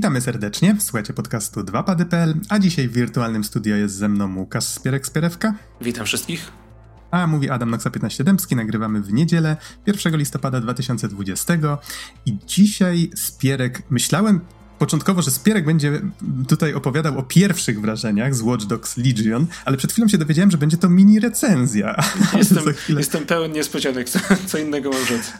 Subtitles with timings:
[0.00, 5.52] Witamy serdecznie, słuchajcie podcastu 2pady.pl, a dzisiaj w wirtualnym studio jest ze mną Łukasz Spierek-Spierewka.
[5.80, 6.52] Witam wszystkich.
[7.10, 9.56] A mówi Adam Noxa 15 Dębski, nagrywamy w niedzielę
[9.86, 11.54] 1 listopada 2020
[12.26, 14.40] i dzisiaj Spierek, myślałem
[14.78, 16.00] początkowo, że Spierek będzie
[16.48, 20.58] tutaj opowiadał o pierwszych wrażeniach z Watch Dogs Legion, ale przed chwilą się dowiedziałem, że
[20.58, 21.96] będzie to mini recenzja.
[22.36, 22.64] Jestem,
[22.98, 25.32] jestem pełen niespodzianek, co, co innego mam rzec.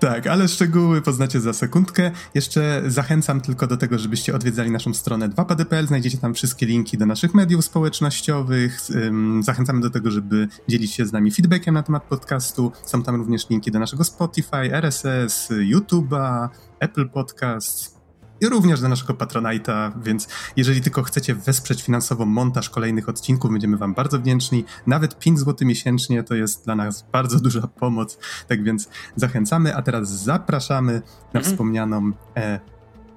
[0.00, 2.10] Tak, ale szczegóły poznacie za sekundkę.
[2.34, 5.86] Jeszcze zachęcam tylko do tego, żebyście odwiedzali naszą stronę 2pady.pl.
[5.86, 8.80] Znajdziecie tam wszystkie linki do naszych mediów społecznościowych.
[9.40, 12.72] Zachęcamy do tego, żeby dzielić się z nami feedbackiem na temat podcastu.
[12.84, 16.48] Są tam również linki do naszego Spotify, RSS, YouTube'a,
[16.80, 17.95] Apple Podcast,
[18.42, 23.94] również do naszego Patronite'a, więc jeżeli tylko chcecie wesprzeć finansowo montaż kolejnych odcinków, będziemy wam
[23.94, 24.64] bardzo wdzięczni.
[24.86, 29.82] Nawet 5 zł miesięcznie to jest dla nas bardzo duża pomoc, tak więc zachęcamy, a
[29.82, 30.92] teraz zapraszamy
[31.34, 31.44] na mhm.
[31.44, 32.60] wspomnianą e,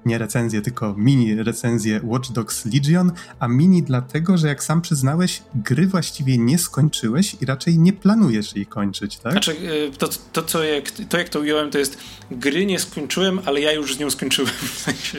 [0.06, 5.42] nie recenzję, tylko mini recenzję Watch Dogs Legion, a mini dlatego, że jak sam przyznałeś,
[5.54, 9.32] gry właściwie nie skończyłeś i raczej nie planujesz jej kończyć, tak?
[9.32, 11.98] Znaczy, y, to, to, co jak, to jak to ująłem, to jest
[12.30, 14.52] gry nie skończyłem, ale ja już z nią skończyłem.
[14.74, 15.18] W sensie,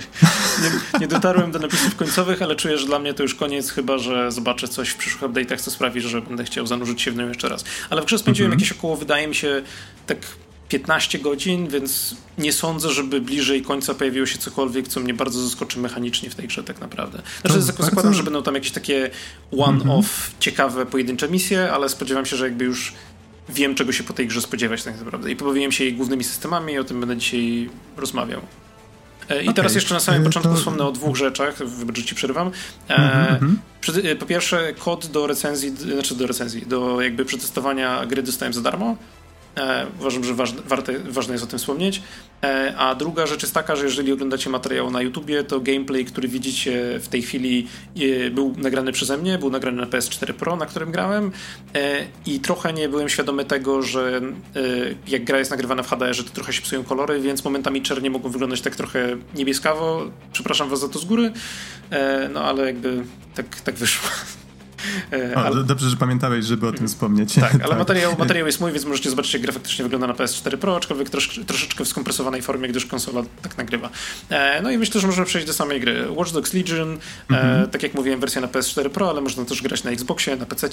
[0.61, 3.97] nie, nie dotarłem do napisów końcowych, ale czuję, że dla mnie to już koniec, chyba,
[3.97, 7.27] że zobaczę coś w przyszłych update'ach, co sprawi, że będę chciał zanurzyć się w nią
[7.27, 7.65] jeszcze raz.
[7.89, 8.59] Ale w grze spędziłem mhm.
[8.59, 9.61] jakieś około, wydaje mi się,
[10.07, 10.17] tak
[10.71, 15.79] 15 godzin, więc nie sądzę, żeby bliżej końca pojawiło się cokolwiek, co mnie bardzo zaskoczy
[15.79, 17.21] mechanicznie w tej grze tak naprawdę.
[17.41, 18.13] Znaczy to zakładam, bardzo...
[18.13, 19.09] że będą tam jakieś takie
[19.57, 20.33] one-off, -hmm.
[20.39, 22.93] ciekawe, pojedyncze misje, ale spodziewam się, że jakby już
[23.49, 25.31] wiem, czego się po tej grze spodziewać tak naprawdę.
[25.31, 28.41] I pobawiłem się jej głównymi systemami i o tym będę dzisiaj rozmawiał.
[29.29, 29.53] E, I okay.
[29.53, 30.57] teraz jeszcze na samym e, początku to...
[30.57, 32.51] wspomnę o dwóch rzeczach, wybacz, że ci przerywam.
[32.87, 34.15] Mm -hmm.
[34.19, 38.97] Po pierwsze, kod do recenzji, znaczy do recenzji, do jakby przetestowania gry dostałem za darmo.
[39.57, 42.01] E, uważam, że ważne, warte, ważne jest o tym wspomnieć.
[42.43, 46.27] E, a druga rzecz jest taka, że jeżeli oglądacie materiał na YouTubie, to gameplay, który
[46.27, 50.65] widzicie w tej chwili e, był nagrany przeze mnie, był nagrany na PS4 Pro, na
[50.65, 51.31] którym grałem
[52.25, 54.21] i trochę nie byłem świadomy tego, że
[55.07, 58.09] jak gra jest nagrywana w HDR, że to trochę się psują kolory, więc momentami czernie
[58.09, 60.11] mogą wyglądać tak trochę niebieskawo.
[60.33, 61.31] Przepraszam was za to z góry,
[62.33, 63.03] no ale jakby
[63.35, 64.09] tak, tak wyszło.
[65.13, 65.63] E, o, ale...
[65.63, 67.35] Dobrze, że pamiętałeś, żeby o tym wspomnieć.
[67.35, 67.77] Tak, ale tak.
[67.77, 71.09] Materiał, materiał jest mój, więc możecie zobaczyć, jak gra faktycznie wygląda na PS4 Pro, aczkolwiek
[71.09, 73.89] trosz, troszeczkę w skompresowanej formie, gdyż konsola tak nagrywa.
[74.29, 76.11] E, no i myślę, że możemy przejść do samej gry.
[76.11, 76.97] Watch Dogs Legion, e,
[77.29, 77.69] mhm.
[77.69, 80.69] tak jak mówiłem, wersja na PS4 Pro, ale można też grać na Xboxie, na PC.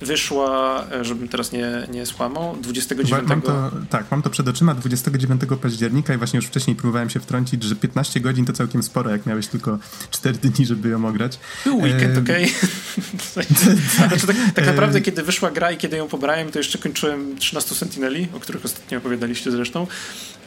[0.00, 3.28] Wyszła, żebym teraz nie, nie skłamał, 29...
[3.28, 7.20] Mam to, tak, mam to przed oczyma 29 października i właśnie już wcześniej próbowałem się
[7.20, 9.78] wtrącić, że 15 godzin to całkiem sporo, jak miałeś tylko
[10.10, 11.38] 4 dni, żeby ją ograć.
[11.64, 12.22] Był weekend, okej?
[12.22, 12.33] Okay?
[13.32, 17.74] znaczy, tak, tak, naprawdę, kiedy wyszła gra i kiedy ją pobrałem, to jeszcze kończyłem 13
[17.74, 19.86] Sentineli, o których ostatnio opowiadaliście zresztą.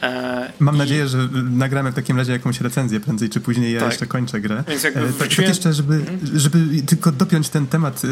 [0.02, 0.78] E, Mam i...
[0.78, 3.72] nadzieję, że nagramy w takim razie jakąś recenzję prędzej czy później.
[3.72, 3.90] Ja tak.
[3.90, 4.64] jeszcze kończę grę.
[4.68, 6.18] Więc jakby e, tak, tak jeszcze, żeby, mhm.
[6.34, 8.08] żeby tylko dopiąć ten temat e,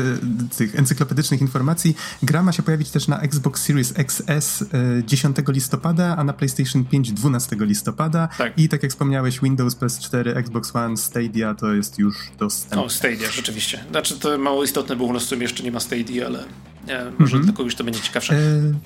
[0.56, 4.65] tych encyklopedycznych informacji, gra ma się pojawić też na Xbox Series XS
[5.04, 8.28] 10 listopada, a na PlayStation 5 12 listopada.
[8.38, 8.59] Tak.
[8.59, 12.82] I tak jak wspomniałeś, Windows, PS4, Xbox One, Stadia to jest już dostępne.
[12.82, 13.66] O, Stadia, rzeczywiście.
[13.91, 16.44] Znaczy to mało istotne, bo u nas jeszcze nie ma Stadia, ale
[16.87, 17.56] nie, może mm -hmm.
[17.56, 18.34] kogoś to będzie ciekawsze.
[18.34, 18.38] E,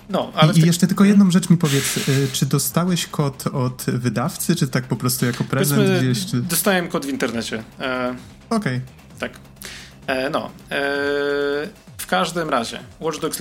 [0.08, 1.96] no, ale I, jeszcze tylko jedną rzecz mi powiedz.
[1.96, 2.00] E,
[2.32, 6.26] czy dostałeś kod od wydawcy, czy tak po prostu jako prezent Powiedzmy, gdzieś?
[6.26, 6.42] Czy...
[6.42, 7.62] Dostałem kod w internecie.
[7.80, 8.14] E,
[8.50, 8.76] Okej.
[8.76, 8.80] Okay.
[9.18, 9.32] Tak.
[10.06, 10.50] E, no.
[10.70, 10.80] E,
[11.98, 13.40] w każdym razie, Watch Dogs.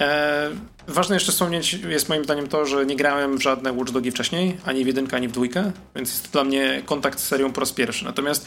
[0.00, 0.50] E,
[0.88, 4.56] ważne jeszcze wspomnieć jest moim zdaniem to, że nie grałem w żadne Watch Dogi wcześniej,
[4.64, 7.60] ani w jedynkę, ani w dwójkę, więc jest to dla mnie kontakt z serią po
[7.60, 8.04] raz pierwszy.
[8.04, 8.46] Natomiast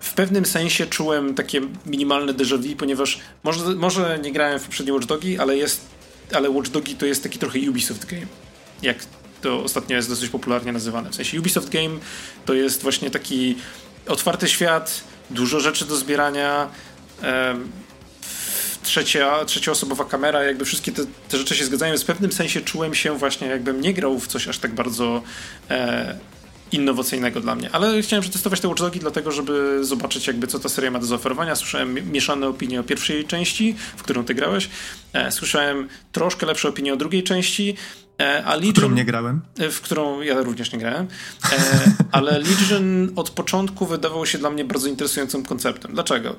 [0.00, 4.92] w pewnym sensie czułem takie minimalne déjà vu, ponieważ może, może nie grałem w poprzednie
[4.92, 5.80] Watch Dogi, ale jest,
[6.32, 8.26] ale Watch Dogi to jest taki trochę Ubisoft game.
[8.82, 8.96] Jak
[9.40, 11.10] to ostatnio jest dosyć popularnie nazywane.
[11.10, 11.98] W sensie Ubisoft game
[12.44, 13.56] to jest właśnie taki
[14.06, 16.68] otwarty świat, dużo rzeczy do zbierania,
[17.22, 17.72] um,
[18.82, 21.98] trzecia, trzecioosobowa kamera, jakby wszystkie te, te, rzeczy się zgadzają.
[21.98, 25.22] W pewnym sensie czułem się właśnie, jakbym nie grał w coś aż tak bardzo
[25.70, 26.18] e,
[26.72, 27.70] innowacyjnego dla mnie.
[27.72, 31.56] Ale chciałem przetestować te Watch dlatego, żeby zobaczyć jakby co ta seria ma do zaoferowania.
[31.56, 34.68] Słyszałem mieszane opinie o pierwszej części, w którą ty grałeś.
[35.12, 37.76] E, słyszałem troszkę lepsze opinie o drugiej części.
[38.20, 39.40] E, a Legion, w którą nie grałem.
[39.58, 41.06] E, w którą ja również nie grałem.
[42.12, 45.92] Ale Legion od początku wydawał się dla mnie bardzo interesującym konceptem.
[45.94, 46.36] Dlaczego?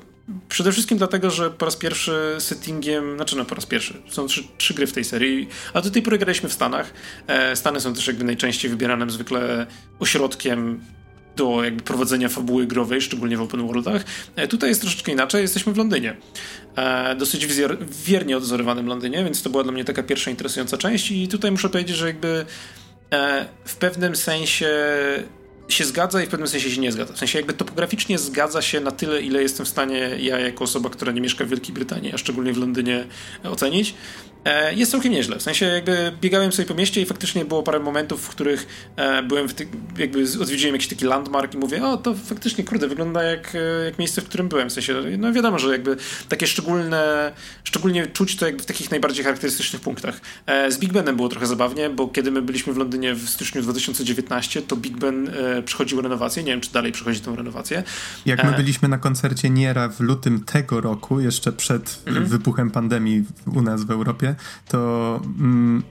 [0.48, 4.44] Przede wszystkim dlatego, że po raz pierwszy settingiem, znaczy no po raz pierwszy, są trzy,
[4.58, 6.92] trzy gry w tej serii, a do tej pory graliśmy w Stanach.
[7.54, 9.66] Stany są też jakby najczęściej wybieranym zwykle
[9.98, 10.80] ośrodkiem
[11.36, 14.04] do jakby prowadzenia fabuły growej, szczególnie w open worldach.
[14.36, 16.16] E, tutaj jest troszeczkę inaczej, jesteśmy w Londynie.
[16.76, 17.46] E, dosyć
[18.04, 21.68] wiernie odzorowanym Londynie, więc to była dla mnie taka pierwsza interesująca część i tutaj muszę
[21.68, 22.46] powiedzieć, że jakby
[23.12, 24.68] e, w pewnym sensie
[25.68, 27.14] się zgadza i w pewnym sensie się nie zgadza.
[27.14, 30.90] W sensie jakby topograficznie zgadza się na tyle, ile jestem w stanie ja jako osoba,
[30.90, 33.06] która nie mieszka w Wielkiej Brytanii, a szczególnie w Londynie
[33.44, 33.94] ocenić.
[34.44, 35.38] E, jest całkiem nieźle.
[35.38, 39.22] W sensie jakby biegałem sobie po mieście i faktycznie było parę momentów, w których e,
[39.22, 43.22] byłem, w ty, jakby odwiedziłem jakiś taki landmark i mówię, o to faktycznie, kurde, wygląda
[43.22, 44.70] jak, e, jak miejsce, w którym byłem.
[44.70, 45.96] W sensie, no wiadomo, że jakby
[46.28, 47.32] takie szczególne,
[47.64, 50.20] szczególnie czuć to jakby w takich najbardziej charakterystycznych punktach.
[50.68, 54.62] Z Big Benem było trochę zabawnie, bo kiedy my byliśmy w Londynie w styczniu 2019,
[54.62, 55.30] to Big Ben
[55.64, 56.42] przechodził renowację.
[56.42, 57.82] Nie wiem, czy dalej przechodzi tą renowację.
[58.26, 62.26] Jak my byliśmy na koncercie Niera w lutym tego roku, jeszcze przed mhm.
[62.26, 64.29] wybuchem pandemii u nas w Europie,
[64.68, 65.82] to mm,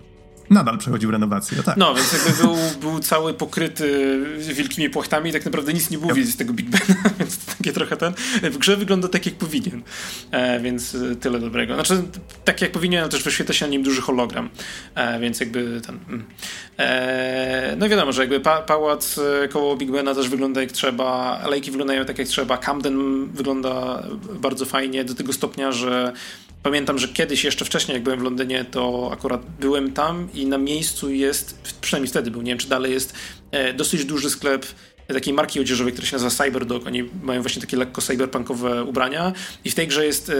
[0.50, 1.78] nadal przechodził renowację, tak.
[1.78, 4.20] No, więc jakby był, był cały pokryty
[4.54, 7.74] wielkimi płachtami i tak naprawdę nic nie było widać z tego Big Bena, więc takie
[7.74, 8.14] trochę ten...
[8.44, 9.84] W grze wygląda tak, jak powinien,
[10.32, 11.74] e, więc e, tyle dobrego.
[11.74, 12.04] Znaczy,
[12.46, 14.50] tak jak powinien, no też wyświetla się na nim duży hologram,
[14.96, 16.00] e, więc jakby ten...
[16.08, 16.26] Mm.
[16.78, 21.40] E, no wiadomo, że jakby pa, pałac e, koło Big Bena też wygląda jak trzeba,
[21.44, 24.04] alejki wyglądają tak jak trzeba, Camden wygląda
[24.42, 26.14] bardzo fajnie, do tego stopnia, że
[26.64, 30.58] Pamiętam, że kiedyś jeszcze wcześniej, jak byłem w Londynie, to akurat byłem tam i na
[30.58, 33.14] miejscu jest, przynajmniej wtedy był, nie wiem czy dalej jest,
[33.52, 34.66] e, dosyć duży sklep
[35.14, 36.88] takiej marki odzieżowej, która się nazywa Cyberdog.
[36.88, 39.34] Oni mają właśnie takie lekko cyberpunkowe ubrania.
[39.66, 40.34] I w tej grze jest e,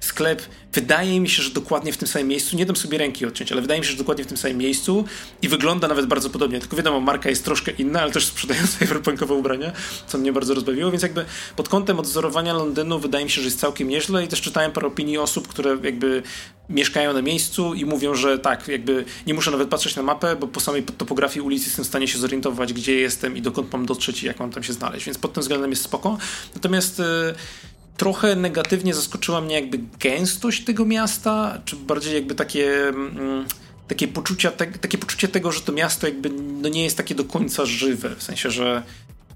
[0.00, 0.42] sklep,
[0.72, 3.60] wydaje mi się, że dokładnie w tym samym miejscu, nie dam sobie ręki odciąć, ale
[3.60, 5.04] wydaje mi się, że dokładnie w tym samym miejscu.
[5.42, 9.34] I wygląda nawet bardzo podobnie, tylko wiadomo, marka jest troszkę inna, ale też sprzedają cyberpunkowe
[9.34, 9.72] ubrania,
[10.06, 11.24] co mnie bardzo rozbawiło, więc jakby
[11.56, 14.24] pod kątem odzorowania Londynu wydaje mi się, że jest całkiem nieźle.
[14.24, 16.22] I też czytałem parę opinii osób, które jakby
[16.70, 20.46] mieszkają na miejscu i mówią, że tak, jakby nie muszę nawet patrzeć na mapę, bo
[20.48, 23.99] po samej topografii ulicy jestem w stanie się zorientować, gdzie jestem i dokąd mam dotrzeć
[24.08, 26.18] i jak mam tam się znaleźć, więc pod tym względem jest spoko.
[26.54, 27.34] Natomiast e,
[27.96, 32.88] trochę negatywnie zaskoczyła mnie jakby gęstość tego miasta, czy bardziej jakby takie...
[32.88, 33.44] Mm,
[33.88, 37.24] takie, poczucia, te, takie poczucie tego, że to miasto jakby no nie jest takie do
[37.24, 38.82] końca żywe, w sensie, że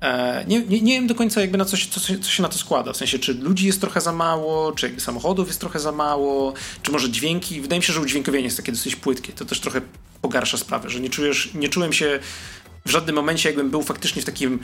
[0.04, 2.48] E, nie, nie, nie wiem do końca jakby na co się, co, co, się na
[2.48, 5.80] to składa, w sensie czy ludzi jest trochę za mało, czy jakby samochodów jest trochę
[5.80, 9.44] za mało, czy może dźwięki, wydaje mi się, że udźwiękowienie jest takie dosyć płytkie, to
[9.44, 9.80] też trochę
[10.22, 12.18] pogarsza sprawę, że nie czujesz, nie czułem się
[12.86, 14.58] w żadnym momencie jakbym był faktycznie w takim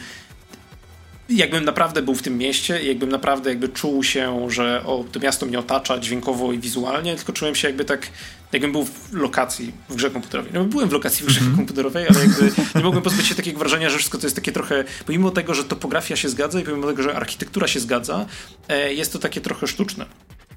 [1.31, 5.21] jakbym naprawdę był w tym mieście i jakbym naprawdę jakby czuł się, że o, to
[5.21, 8.09] miasto mnie otacza dźwiękowo i wizualnie, tylko czułem się jakby tak,
[8.53, 10.53] jakbym był w lokacji w grze komputerowej.
[10.55, 11.57] No byłem w lokacji w grze mm -hmm.
[11.57, 14.85] komputerowej, ale jakby nie mogłem pozbyć się takiego wrażenia, że wszystko to jest takie trochę,
[15.07, 18.27] pomimo tego, że topografia się zgadza i pomimo tego, że architektura się zgadza,
[18.69, 20.07] e, jest to takie trochę sztuczne.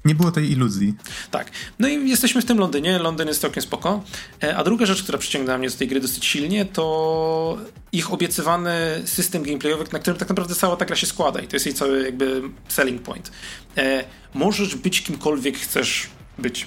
[0.04, 0.94] Nie było tej iluzji.
[1.30, 1.50] Tak.
[1.78, 2.98] No i jesteśmy w tym Londynie.
[2.98, 4.02] Londyn jest całkiem spoko.
[4.42, 7.58] E, a druga rzecz, która przyciągnęła mnie do tej gry dosyć silnie, to
[7.92, 11.40] ich obiecywany system gameplayowy, na którym tak naprawdę cała ta gra się składa.
[11.40, 13.30] I to jest jej cały jakby selling point.
[13.76, 14.04] E,
[14.34, 16.06] możesz być kimkolwiek chcesz
[16.38, 16.66] być.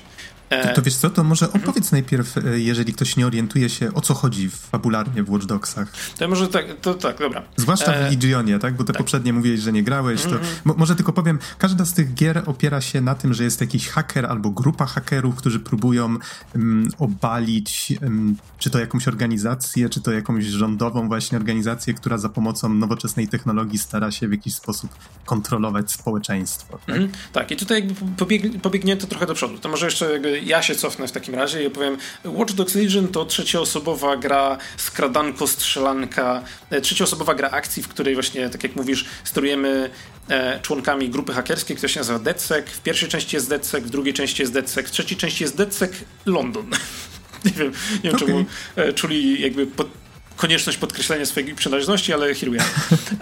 [0.49, 1.63] To, to wiesz co, to może mhm.
[1.63, 5.93] opowiedz najpierw, e, jeżeli ktoś nie orientuje się, o co chodzi fabularnie w Watch Dogsach.
[6.17, 7.43] To może tak, to tak, dobra.
[7.55, 8.75] Zwłaszcza w e, Legionie, tak?
[8.75, 8.97] Bo te tak.
[8.97, 10.21] poprzednie mówiłeś, że nie grałeś.
[10.21, 10.29] To...
[10.29, 10.73] Mm -hmm.
[10.77, 14.25] Może tylko powiem, każda z tych gier opiera się na tym, że jest jakiś haker
[14.25, 16.17] albo grupa hakerów, którzy próbują
[16.55, 22.29] um, obalić um, czy to jakąś organizację, czy to jakąś rządową właśnie organizację, która za
[22.29, 24.91] pomocą nowoczesnej technologii stara się w jakiś sposób
[25.25, 26.79] kontrolować społeczeństwo.
[26.87, 27.07] Tak, -hmm.
[27.33, 27.51] tak.
[27.51, 29.57] i tutaj jakby pobieg, pobiegnięto trochę do przodu.
[29.57, 31.97] To może jeszcze jakby ja się cofnę w takim razie i opowiem.
[32.25, 38.49] Watch Dogs Legion to trzecioosobowa gra skradanko, strzelanka, e, trzecioosobowa gra akcji, w której właśnie,
[38.49, 39.89] tak jak mówisz, sterujemy
[40.29, 42.69] e, członkami grupy hakerskiej, która się nazywa DedSec.
[42.69, 45.91] W pierwszej części jest DedSec, w drugiej części jest DedSec, w trzeciej części jest DedSec
[46.25, 46.69] London.
[47.45, 47.71] nie wiem,
[48.03, 48.27] nie wiem okay.
[48.27, 49.87] czemu e, czuli jakby pod,
[50.35, 52.69] konieczność podkreślenia swojej przynależności, ale here we are.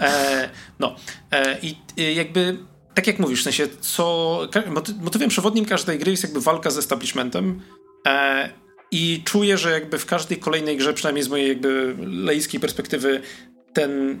[0.00, 0.96] E, no
[1.30, 1.76] e, i
[2.14, 2.58] jakby
[2.96, 4.40] tak jak mówisz, w sensie, co.
[5.00, 7.60] Motywem przewodnim każdej gry jest jakby walka z establishmentem.
[8.06, 8.48] E,
[8.90, 11.96] I czuję, że jakby w każdej kolejnej grze, przynajmniej z mojej jakby
[12.60, 13.20] perspektywy,
[13.72, 14.20] ten.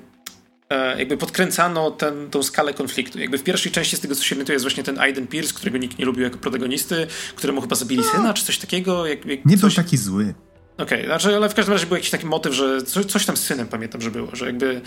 [0.70, 3.18] E, jakby podkręcano ten, tą skalę konfliktu.
[3.18, 5.78] Jakby w pierwszej części z tego, co się orientuję, jest właśnie ten Aiden Pierce, którego
[5.78, 7.06] nikt nie lubił jako protagonisty,
[7.36, 8.12] któremu chyba zabili no.
[8.12, 9.06] syna, czy coś takiego.
[9.06, 9.74] Jak, jak nie coś...
[9.74, 10.34] był taki zły.
[10.78, 13.36] Okej, okay, znaczy, ale w każdym razie był jakiś taki motyw, że coś, coś tam
[13.36, 14.80] z synem pamiętam, że było, że jakby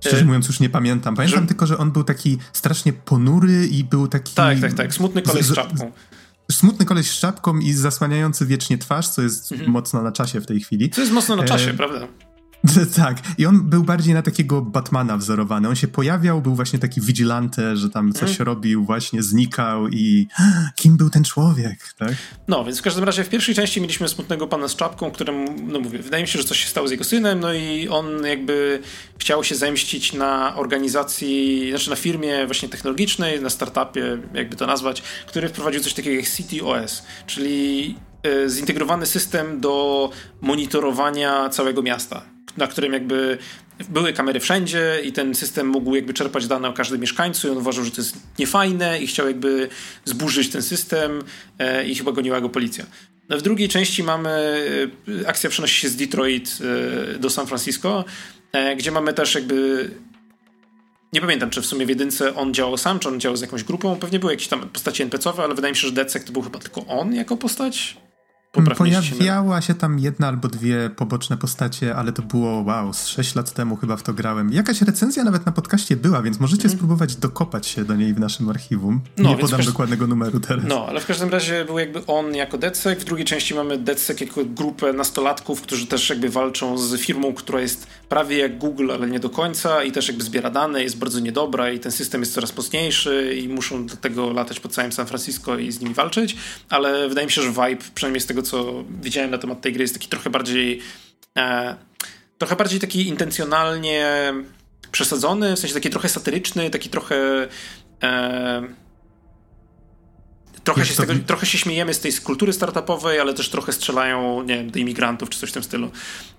[0.00, 1.16] Szczerze e, mówiąc, już nie pamiętam.
[1.16, 1.46] Pamiętam że...
[1.46, 4.34] tylko, że on był taki strasznie ponury i był taki.
[4.34, 4.94] Tak, tak, tak.
[4.94, 5.92] Smutny koleś z, z czapką.
[6.50, 9.70] Smutny koleś z czapką i zasłaniający wiecznie twarz, co jest mhm.
[9.70, 10.90] mocno na czasie w tej chwili.
[10.90, 11.74] Co jest mocno na czasie, e...
[11.74, 12.08] prawda?
[12.96, 15.68] Tak, i on był bardziej na takiego Batmana wzorowany.
[15.68, 18.46] On się pojawiał, był właśnie taki vigilante, że tam coś mm.
[18.46, 20.28] robił, właśnie znikał i
[20.80, 22.12] kim był ten człowiek, tak?
[22.48, 25.80] No, więc w każdym razie w pierwszej części mieliśmy smutnego pana z czapką, któremu, no
[25.80, 28.80] mówię, wydaje mi się, że coś się stało z jego synem, no i on jakby
[29.18, 35.02] chciał się zemścić na organizacji, znaczy na firmie właśnie technologicznej, na startupie, jakby to nazwać,
[35.26, 42.66] który wprowadził coś takiego jak CTOS, czyli e, zintegrowany system do monitorowania całego miasta, na
[42.66, 43.38] którym jakby
[43.88, 47.56] były kamery wszędzie i ten system mógł jakby czerpać dane o każdym mieszkańcu i on
[47.56, 49.68] uważał, że to jest niefajne i chciał jakby
[50.04, 51.22] zburzyć ten system
[51.58, 52.86] e, i chyba goniła go policja.
[53.28, 54.30] No w drugiej części mamy,
[55.22, 56.58] e, akcja przenosi się z Detroit
[57.14, 58.04] e, do San Francisco,
[58.76, 59.90] gdzie mamy też jakby
[61.12, 63.64] nie pamiętam, czy w sumie w jedynce on działał sam, czy on działał z jakąś
[63.64, 63.96] grupą.
[63.96, 66.58] Pewnie były jakieś tam postacie NPC-owe, ale wydaje mi się, że Decek to był chyba
[66.58, 67.96] tylko on jako postać.
[68.78, 73.52] Pojawiała się, tam jedna albo dwie poboczne postacie, ale to było wow, z 6 lat
[73.52, 74.52] temu chyba w to grałem.
[74.52, 76.76] Jakaś recenzja nawet na podcaście była, więc możecie mm.
[76.76, 79.00] spróbować dokopać się do niej w naszym archiwum.
[79.18, 80.64] No, Nie podam dokładnego numeru teraz.
[80.68, 83.00] No, ale w każdym razie był jakby on jako Decek.
[83.00, 87.60] W drugiej części mamy Decek jako grupę nastolatków, którzy też jakby walczą z firmą, która
[87.60, 91.20] jest prawie jak Google, ale nie do końca i też jakby zbiera dane, jest bardzo
[91.20, 95.06] niedobra i ten system jest coraz mocniejszy i muszą do tego latać po całym San
[95.06, 96.36] Francisco i z nimi walczyć,
[96.68, 99.82] ale wydaje mi się, że vibe, przynajmniej z tego co widziałem na temat tej gry,
[99.82, 100.80] jest taki trochę bardziej
[101.38, 101.76] e,
[102.38, 104.32] trochę bardziej taki intencjonalnie
[104.92, 107.48] przesadzony, w sensie taki trochę satyryczny, taki trochę
[108.02, 108.62] e,
[110.64, 114.56] Trochę się, tego, trochę się śmiejemy z tej kultury startupowej, ale też trochę strzelają, nie
[114.56, 115.90] wiem, do imigrantów czy coś w tym stylu.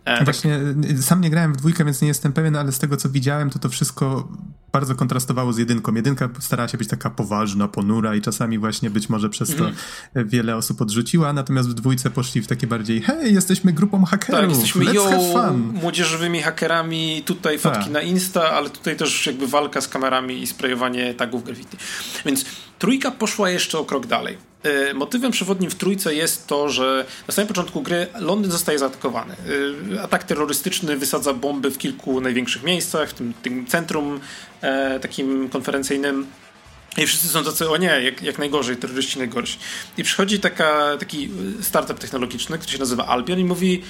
[0.06, 1.00] E, tak- Właśnie tak...
[1.00, 3.60] sam nie grałem w dwójkę, więc nie jestem pewien, ale z tego co widziałem, to
[3.60, 4.28] to wszystko
[4.72, 5.94] bardzo kontrastowało z jedynką.
[5.96, 9.64] Jedynka starała się być taka poważna, ponura i czasami właśnie być może przez to
[10.16, 10.30] mm.
[10.30, 14.50] wiele osób odrzuciła, natomiast w dwójce poszli w takie bardziej hej, jesteśmy grupą hakerów, tak,
[14.50, 15.80] jesteśmy let's have fun.
[15.82, 17.92] młodzieżowymi hakerami, tutaj fotki tak.
[17.92, 21.78] na Insta, ale tutaj też jakby walka z kamerami i sprayowanie tagów graffiti.
[22.26, 22.46] Więc
[22.80, 24.15] trójka poszła jeszcze o krok dalej.
[24.66, 29.36] E, motywem przewodnim w trójce jest to, że na samym początku gry Londyn zostaje zaatakowany.
[29.96, 34.20] E, atak terrorystyczny wysadza bomby w kilku największych miejscach, w tym, tym centrum
[34.62, 36.28] e, takim konferencyjnym.
[36.98, 39.60] I wszyscy są tacy, o nie, jak, jak najgorzej, terroryści najgorsi.
[39.98, 41.30] I przychodzi taka, taki
[41.62, 43.82] startup technologiczny, który się nazywa Albion i mówi,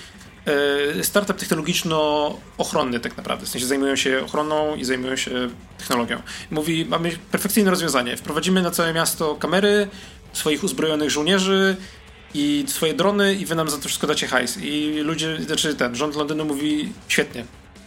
[1.01, 3.46] startup technologiczno-ochronny tak naprawdę.
[3.46, 6.22] W sensie zajmują się ochroną i zajmują się technologią.
[6.51, 8.17] Mówi, mamy perfekcyjne rozwiązanie.
[8.17, 9.88] Wprowadzimy na całe miasto kamery,
[10.38, 11.75] swoich uzbrojonych żołnierzy
[12.34, 14.58] i swoje drony i wy nam za to wszystko dacie hajs.
[14.62, 17.46] I ludzie, znaczy ten, rząd Londynu mówi świetnie,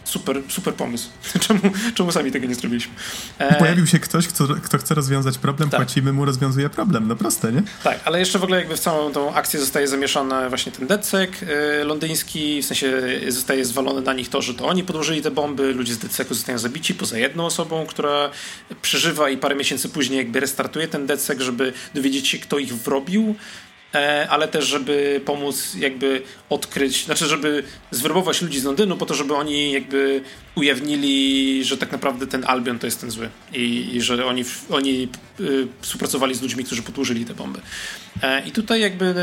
[0.09, 1.09] super, super pomysł.
[1.47, 1.59] czemu,
[1.93, 2.93] czemu sami tego nie zrobiliśmy?
[3.37, 3.55] E...
[3.55, 5.79] Pojawił się ktoś, kto, kto chce rozwiązać problem, tak.
[5.79, 7.07] płacimy mu, rozwiązuje problem.
[7.07, 7.63] No proste, nie?
[7.83, 11.29] Tak, ale jeszcze w ogóle jakby w całą tą akcję zostaje zamieszany właśnie ten DedSec
[11.43, 15.73] y, londyński, w sensie zostaje zwalone na nich to, że to oni podłożyli te bomby,
[15.73, 18.29] ludzie z DedSecu zostają zabici poza jedną osobą, która
[18.81, 23.35] przeżywa i parę miesięcy później jakby restartuje ten DedSec, żeby dowiedzieć się, kto ich wrobił.
[23.95, 29.13] E, ale też, żeby pomóc jakby odkryć, znaczy, żeby zwerbować ludzi z Londynu po to,
[29.13, 30.21] żeby oni jakby
[30.55, 35.07] ujawnili, że tak naprawdę ten Albion to jest ten zły i, i że oni, oni
[35.39, 37.61] y, współpracowali z ludźmi, którzy podłożyli te bomby.
[38.21, 39.13] E, I tutaj jakby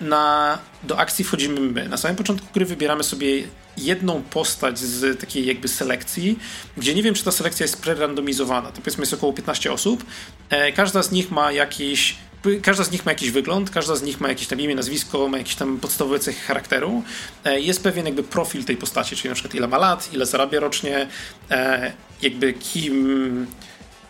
[0.00, 1.88] na, do akcji wchodzimy my.
[1.88, 3.42] Na samym początku gry wybieramy sobie
[3.76, 6.38] jedną postać z takiej jakby selekcji,
[6.76, 8.72] gdzie nie wiem, czy ta selekcja jest prerandomizowana.
[8.72, 10.04] To powiedzmy jest około 15 osób.
[10.50, 12.16] E, każda z nich ma jakiś
[12.62, 15.38] każda z nich ma jakiś wygląd, każda z nich ma jakieś tam imię, nazwisko, ma
[15.38, 17.02] jakieś tam podstawowe cechy charakteru.
[17.44, 20.60] E, jest pewien jakby profil tej postaci, czyli na przykład ile ma lat, ile zarabia
[20.60, 21.08] rocznie,
[21.50, 23.46] e, jakby kim,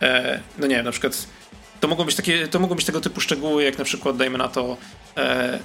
[0.03, 1.27] e, no nie na przykład
[1.81, 4.49] to mogą być takie, to mogą być tego typu szczegóły, jak na przykład dajmy na
[4.49, 4.77] to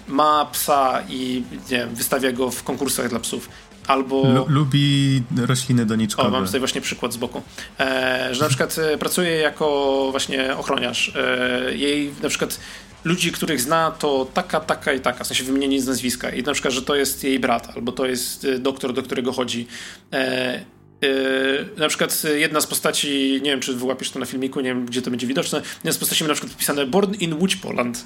[0.08, 3.50] ma psa i nie wiem, wystawia go w konkursach dla psów
[3.88, 4.46] albo...
[4.50, 6.28] lubi rośliny doniczkowe.
[6.28, 7.42] O, mam tutaj właśnie przykład z boku.
[7.80, 11.12] E, że na przykład e, pracuje jako właśnie ochroniarz.
[11.16, 12.60] E, jej na przykład
[13.04, 16.30] ludzi, których zna, to taka, taka i taka, w sensie wymienienie z nazwiska.
[16.30, 19.34] I na przykład, że to jest jej brat, albo to jest e, doktor, do którego
[19.34, 19.68] chodzi.
[20.14, 24.70] E, Yy, na przykład jedna z postaci, nie wiem czy wyłapiesz to na filmiku, nie
[24.70, 27.56] wiem gdzie to będzie widoczne, jedna z postaci ma na przykład podpisane Born in Łódź
[27.56, 28.06] Poland.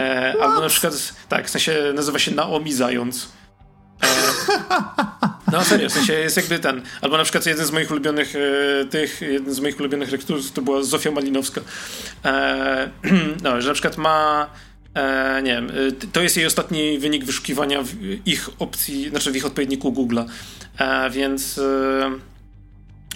[0.00, 3.28] E, albo na przykład, tak, w sensie nazywa się Naomi Zając.
[4.02, 4.36] E,
[5.52, 6.82] no serio, w sensie jest jakby ten.
[7.00, 10.62] Albo na przykład jeden z moich ulubionych e, tych, jeden z moich ulubionych rektorów to
[10.62, 11.60] była Zofia Malinowska.
[12.24, 12.90] E,
[13.44, 14.50] no, że na przykład ma
[14.94, 17.84] e, nie wiem, e, to jest jej ostatni wynik wyszukiwania
[18.26, 20.24] ich opcji, znaczy w ich odpowiedniku Google'a.
[20.78, 21.60] E, więc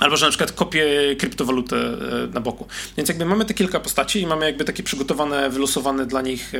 [0.00, 1.76] Albo że na przykład kopię kryptowalutę
[2.34, 2.66] na boku.
[2.96, 6.52] Więc jakby mamy te kilka postaci i mamy jakby takie przygotowane, wylosowane dla nich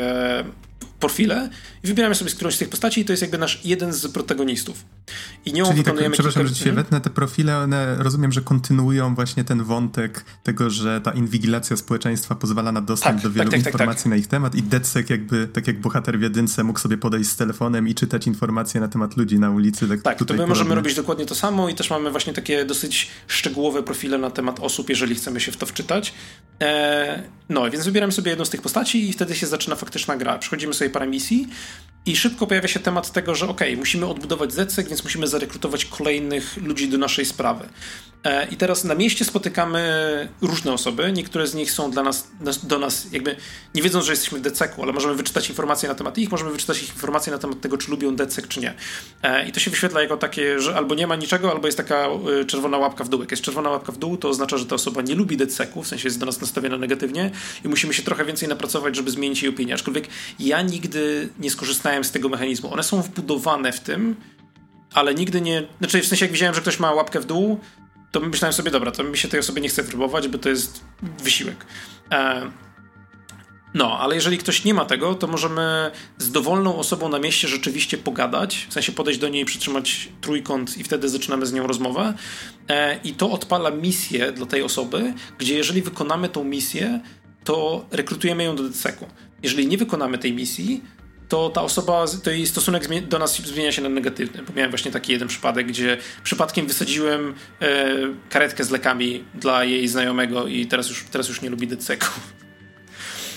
[1.00, 1.50] profile
[1.84, 4.12] i wybieramy sobie z którąś z tych postaci i to jest jakby nasz jeden z
[4.12, 4.84] protagonistów.
[5.44, 6.58] I nią Czyli tak, wykonujemy tak, przepraszam, kilka...
[6.58, 11.10] że się wetnę, te profile, one rozumiem, że kontynuują właśnie ten wątek tego, że ta
[11.10, 14.10] inwigilacja społeczeństwa pozwala na dostęp tak, do wielu tak, tak, tak informacji tak.
[14.10, 17.36] na ich temat i DedSec jakby, tak jak bohater w jedynce mógł sobie podejść z
[17.36, 19.88] telefonem i czytać informacje na temat ludzi na ulicy.
[19.88, 23.10] Tak, tak to my możemy robić dokładnie to samo i też mamy właśnie takie dosyć
[23.26, 26.14] szczegółowe profile na temat osób, jeżeli chcemy się w to wczytać.
[26.60, 30.38] Eee, no, więc wybieramy sobie jedną z tych postaci i wtedy się zaczyna faktyczna gra.
[30.38, 31.48] Przechodzimy sobie sobie parę misji
[32.06, 36.56] i szybko pojawia się temat tego, że ok, musimy odbudować ZSEC, więc musimy zarekrutować kolejnych
[36.56, 37.68] ludzi do naszej sprawy.
[38.24, 41.12] E, I teraz na mieście spotykamy różne osoby.
[41.12, 42.28] Niektóre z nich są dla nas,
[42.62, 43.36] do nas, jakby
[43.74, 46.82] nie wiedzą, że jesteśmy w DCEC-u, ale możemy wyczytać informacje na temat ich, możemy wyczytać
[46.82, 48.74] ich informacje na temat tego, czy lubią DCEC, czy nie.
[49.22, 52.06] E, I to się wyświetla jako takie, że albo nie ma niczego, albo jest taka
[52.40, 53.20] e, czerwona łapka w dół.
[53.20, 55.88] Jak jest czerwona łapka w dół, to oznacza, że ta osoba nie lubi DCEC-u, w
[55.88, 57.30] sensie jest do nas nastawiona negatywnie
[57.64, 59.74] i musimy się trochę więcej napracować, żeby zmienić jej opinię.
[59.74, 62.72] Aczkolwiek ja nigdy nie skorzystałem z tego mechanizmu.
[62.72, 64.16] One są wbudowane w tym,
[64.94, 65.62] ale nigdy nie.
[65.78, 67.60] Znaczy, w sensie, jak widziałem, że ktoś ma łapkę w dół,
[68.10, 70.84] to myślałem sobie, dobra, to mi się tej osoby nie chce próbować, bo to jest
[71.18, 71.66] wysiłek.
[72.12, 72.50] E,
[73.74, 77.98] no, ale jeżeli ktoś nie ma tego, to możemy z dowolną osobą na mieście rzeczywiście
[77.98, 82.14] pogadać, w sensie podejść do niej, przytrzymać trójkąt i wtedy zaczynamy z nią rozmowę.
[82.68, 87.00] E, I to odpala misję dla tej osoby, gdzie jeżeli wykonamy tą misję,
[87.44, 89.06] to rekrutujemy ją do DCEK-u.
[89.42, 90.84] Jeżeli nie wykonamy tej misji,
[91.30, 94.42] to ta osoba, to jej stosunek do nas zmienia się na negatywny.
[94.42, 97.86] Bo miałem właśnie taki jeden przypadek, gdzie przypadkiem wysadziłem e,
[98.30, 102.10] karetkę z lekami dla jej znajomego i teraz już, teraz już nie lubi DCK.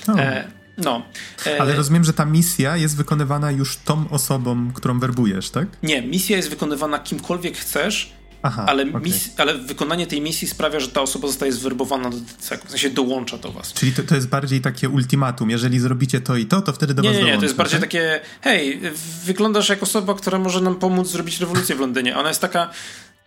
[0.07, 0.47] E,
[0.77, 1.05] no.
[1.47, 5.67] E, Ale rozumiem, że ta misja jest wykonywana już tą osobą, którą werbujesz, tak?
[5.83, 9.01] Nie, misja jest wykonywana kimkolwiek chcesz, Aha, ale, okay.
[9.37, 13.51] ale wykonanie tej misji sprawia, że ta osoba zostaje zwerbowana do w sensie dołącza do
[13.51, 13.73] was.
[13.73, 17.01] Czyli to, to jest bardziej takie ultimatum, jeżeli zrobicie to i to, to wtedy do
[17.01, 17.89] nie, was Nie, nie, nie, to jest bardziej tak?
[17.89, 18.81] takie, hej,
[19.25, 22.17] wyglądasz jak osoba, która może nam pomóc zrobić rewolucję w Londynie.
[22.17, 22.69] Ona jest taka,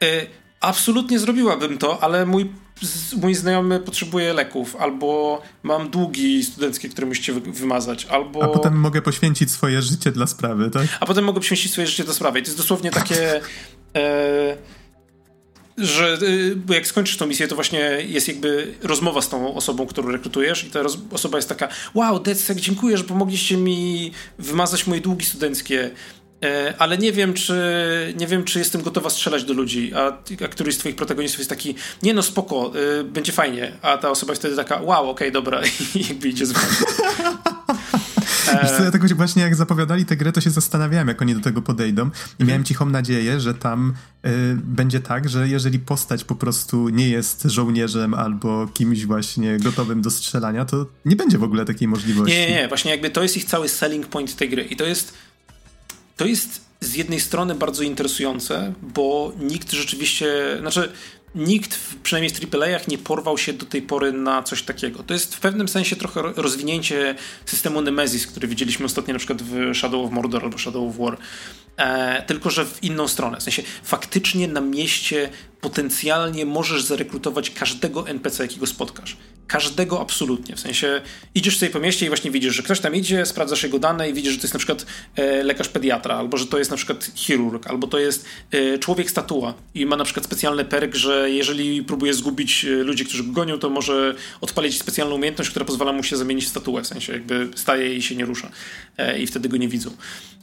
[0.04, 0.26] y,
[0.60, 2.50] absolutnie zrobiłabym to, ale mój,
[3.16, 8.44] mój znajomy potrzebuje leków, albo mam długi studenckie, które musicie wymazać, albo...
[8.44, 10.86] A potem mogę poświęcić swoje życie dla sprawy, tak?
[11.00, 12.38] A potem mogę poświęcić swoje życie dla sprawy.
[12.38, 13.40] I to jest dosłownie takie...
[13.96, 14.56] E,
[15.78, 20.10] że y, jak skończysz tą misję, to właśnie jest jakby rozmowa z tą osobą, którą
[20.12, 25.26] rekrutujesz i ta osoba jest taka wow, DedSec, dziękuję, że pomogliście mi wymazać moje długi
[25.26, 25.90] studenckie,
[26.44, 27.54] e, ale nie wiem, czy
[28.18, 31.50] nie wiem, czy jestem gotowa strzelać do ludzi, a, a któryś z twoich protagonistów jest
[31.50, 35.10] taki, nie no spoko, y, będzie fajnie, a ta osoba jest wtedy taka, wow, okej,
[35.10, 35.60] okay, dobra
[35.94, 36.66] i jakby idzie z wami.
[38.52, 41.40] Wiesz co, ja tak właśnie jak zapowiadali tę grę, to się zastanawiałem, jak oni do
[41.40, 43.94] tego podejdą i miałem cichą nadzieję, że tam
[44.26, 50.02] y, będzie tak, że jeżeli postać po prostu nie jest żołnierzem albo kimś właśnie gotowym
[50.02, 52.36] do strzelania, to nie będzie w ogóle takiej możliwości.
[52.36, 52.68] Nie, nie, nie.
[52.68, 55.12] właśnie jakby to jest ich cały selling point tej gry i to jest
[56.16, 60.92] to jest z jednej strony bardzo interesujące, bo nikt rzeczywiście, znaczy
[61.34, 65.02] nikt, przynajmniej w AAA-ach, nie porwał się do tej pory na coś takiego.
[65.02, 67.14] To jest w pewnym sensie trochę rozwinięcie
[67.46, 71.18] systemu Nemesis, który widzieliśmy ostatnio na przykład w Shadow of Mordor albo Shadow of War.
[71.76, 73.38] E, tylko, że w inną stronę.
[73.38, 75.28] W sensie faktycznie na mieście
[75.60, 79.16] potencjalnie możesz zarekrutować każdego NPC, jakiego spotkasz.
[79.46, 80.56] Każdego absolutnie.
[80.56, 81.00] W sensie
[81.34, 84.14] idziesz sobie po mieście i właśnie widzisz, że ktoś tam idzie, sprawdzasz jego dane i
[84.14, 84.86] widzisz, że to jest na przykład
[85.16, 89.10] e, lekarz pediatra, albo że to jest na przykład chirurg, albo to jest e, człowiek
[89.10, 93.32] statua i ma na przykład specjalny perk, że jeżeli próbuje zgubić e, ludzi, którzy go
[93.32, 96.82] gonią, to może odpalić specjalną umiejętność, która pozwala mu się zamienić w statuę.
[96.82, 98.50] W sensie jakby staje i się nie rusza.
[98.98, 99.90] E, I wtedy go nie widzą.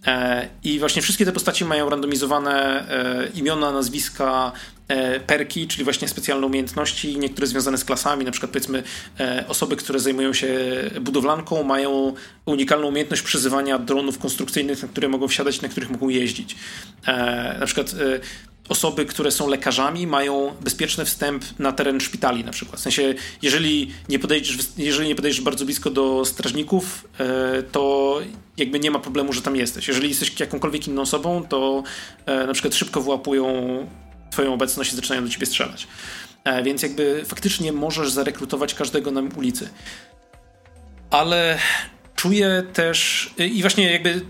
[0.07, 4.51] E, I właśnie wszystkie te postaci mają randomizowane e, imiona, nazwiska,
[4.87, 8.83] e, perki, czyli właśnie specjalne umiejętności, niektóre związane z klasami, na przykład powiedzmy
[9.47, 10.49] osoby, które zajmują się
[11.01, 12.13] budowlanką mają
[12.45, 16.55] unikalną umiejętność przyzywania dronów konstrukcyjnych, na które mogą wsiadać, na których mogą jeździć.
[17.59, 17.95] Na przykład
[18.69, 22.79] osoby, które są lekarzami, mają bezpieczny wstęp na teren szpitali na przykład.
[22.79, 28.17] W sensie, jeżeli nie podejdziesz, jeżeli nie podejdziesz bardzo blisko do strażników, e, to
[28.57, 29.87] jakby nie ma problemu, że tam jesteś.
[29.87, 31.83] Jeżeli jesteś jakąkolwiek inną osobą, to
[32.25, 33.47] e, na przykład szybko wyłapują
[34.31, 35.87] twoją obecność i zaczynają do ciebie strzelać.
[36.43, 39.69] E, więc jakby faktycznie możesz zarekrutować każdego na ulicy.
[41.09, 41.59] Ale
[42.15, 44.21] czuję też i właśnie jakby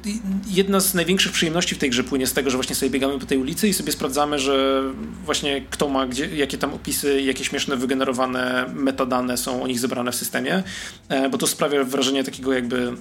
[0.48, 3.26] jedna z największych przyjemności w tej grze płynie z tego, że właśnie sobie biegamy po
[3.26, 4.84] tej ulicy i sobie sprawdzamy, że
[5.26, 10.12] właśnie kto ma gdzie, jakie tam opisy, jakie śmieszne wygenerowane metadane są o nich zebrane
[10.12, 10.64] w systemie,
[11.10, 12.94] e, bo to sprawia wrażenie takiego jakby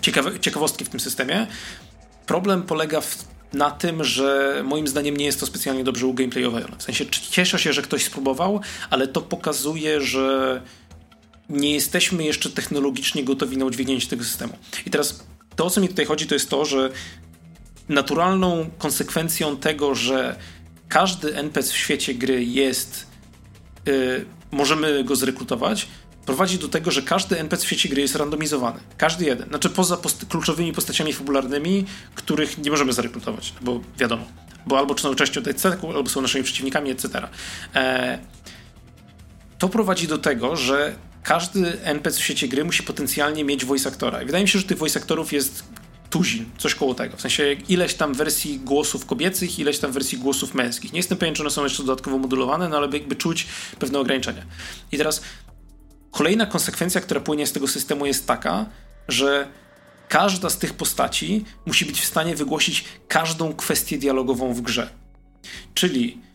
[0.00, 1.46] ciekawe, ciekawostki w tym systemie.
[2.26, 6.66] Problem polega w, na tym, że moim zdaniem nie jest to specjalnie dobrze ugameplayowane.
[6.78, 10.60] W sensie cieszę się, że ktoś spróbował, ale to pokazuje, że
[11.48, 14.58] nie jesteśmy jeszcze technologicznie gotowi na udźwignięcie tego systemu.
[14.86, 15.24] I teraz
[15.56, 16.90] to, o co mi tutaj chodzi, to jest to, że
[17.88, 20.36] naturalną konsekwencją tego, że
[20.88, 23.06] każdy NPC w świecie gry jest,
[23.86, 25.88] yy, możemy go zrekrutować,
[26.26, 28.80] prowadzi do tego, że każdy NPC w świecie gry jest randomizowany.
[28.96, 29.48] Każdy jeden.
[29.48, 34.24] Znaczy poza post kluczowymi postaciami fabularnymi, których nie możemy zarekrutować, bo wiadomo.
[34.66, 37.28] Bo albo są częścią tej ceku, albo są naszymi przeciwnikami, etc.
[37.74, 38.18] E,
[39.58, 40.94] to prowadzi do tego, że
[41.26, 44.22] każdy NPC w świecie gry musi potencjalnie mieć voice aktora.
[44.22, 45.64] I wydaje mi się, że tych voice aktorów jest
[46.10, 47.16] tuzin, coś koło tego.
[47.16, 50.92] W sensie ileś tam wersji głosów kobiecych, ileś tam wersji głosów męskich.
[50.92, 53.46] Nie jestem pewien, czy one są jeszcze dodatkowo modulowane, no ale jakby czuć
[53.78, 54.42] pewne ograniczenia.
[54.92, 55.22] I teraz
[56.10, 58.66] kolejna konsekwencja, która płynie z tego systemu jest taka,
[59.08, 59.48] że
[60.08, 64.90] każda z tych postaci musi być w stanie wygłosić każdą kwestię dialogową w grze.
[65.74, 66.25] Czyli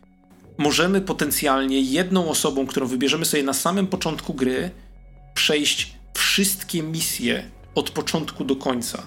[0.62, 4.72] możemy potencjalnie jedną osobą, którą wybierzemy sobie na samym początku gry,
[5.34, 7.44] przejść wszystkie misje
[7.76, 9.04] od początku do końca.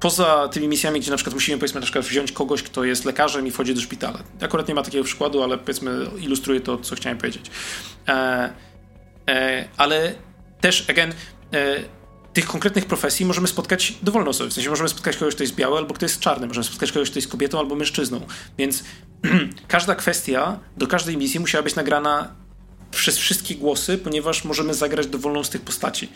[0.00, 3.46] Poza tymi misjami, gdzie na przykład musimy powiedzmy na przykład wziąć kogoś, kto jest lekarzem
[3.46, 4.18] i wchodzi do szpitala.
[4.40, 7.50] Akurat nie ma takiego przykładu, ale powiedzmy ilustruje to, co chciałem powiedzieć.
[8.08, 8.52] E,
[9.28, 10.14] e, ale
[10.60, 11.12] też, again,
[11.52, 11.76] e,
[12.34, 14.50] tych konkretnych profesji możemy spotkać dowolne osoby.
[14.50, 16.46] W sensie możemy spotkać kogoś, kto jest biały, albo kto jest czarny.
[16.46, 18.26] Możemy spotkać kogoś, kto jest kobietą, albo mężczyzną.
[18.58, 18.84] Więc
[19.68, 22.34] każda kwestia do każdej misji musiała być nagrana
[22.90, 26.08] przez wszystkie głosy, ponieważ możemy zagrać dowolną z tych postaci.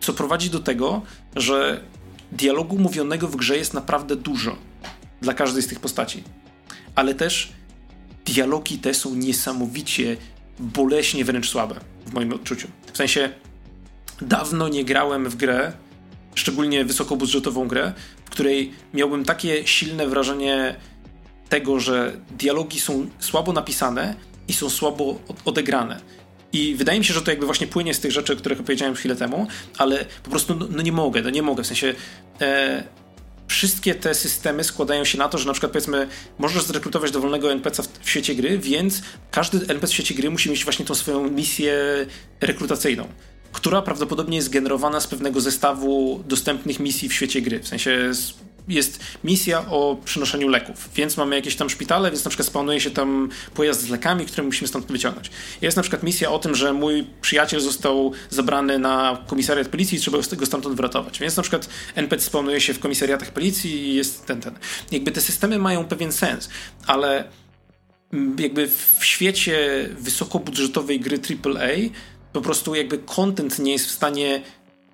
[0.00, 1.02] Co prowadzi do tego,
[1.36, 1.80] że
[2.32, 4.56] dialogu mówionego w grze jest naprawdę dużo
[5.20, 6.24] dla każdej z tych postaci.
[6.94, 7.52] Ale też
[8.24, 10.16] dialogi te są niesamowicie
[10.58, 12.68] boleśnie wręcz słabe w moim odczuciu.
[12.92, 13.30] W sensie
[14.20, 15.72] dawno nie grałem w grę,
[16.34, 17.92] szczególnie wysokobudżetową grę,
[18.24, 20.74] w której miałbym takie silne wrażenie
[21.48, 24.14] tego, że dialogi są słabo napisane
[24.48, 26.00] i są słabo odegrane.
[26.52, 28.94] I wydaje mi się, że to jakby właśnie płynie z tych rzeczy, o których powiedziałem
[28.94, 29.46] chwilę temu,
[29.78, 31.62] ale po prostu no, no nie mogę, no nie mogę.
[31.62, 31.94] W sensie
[32.40, 32.82] e,
[33.46, 37.82] wszystkie te systemy składają się na to, że na przykład powiedzmy możesz zrekrutować dowolnego NPC
[37.82, 41.30] w, w świecie gry, więc każdy NPC w świecie gry musi mieć właśnie tą swoją
[41.30, 41.74] misję
[42.40, 43.08] rekrutacyjną
[43.52, 47.60] która prawdopodobnie jest generowana z pewnego zestawu dostępnych misji w świecie gry.
[47.60, 48.12] W sensie
[48.68, 52.90] jest misja o przynoszeniu leków, więc mamy jakieś tam szpitale, więc na przykład spawnuje się
[52.90, 55.30] tam pojazd z lekami, które musimy stąd wyciągnąć.
[55.62, 60.00] Jest na przykład misja o tym, że mój przyjaciel został zabrany na komisariat policji i
[60.00, 61.18] trzeba go stamtąd wratować.
[61.18, 64.54] Więc na przykład NPC spawnuje się w komisariatach policji i jest ten, ten.
[64.90, 66.48] Jakby te systemy mają pewien sens,
[66.86, 67.24] ale
[68.38, 71.70] jakby w świecie wysokobudżetowej gry AAA
[72.32, 74.42] po prostu jakby content nie jest w stanie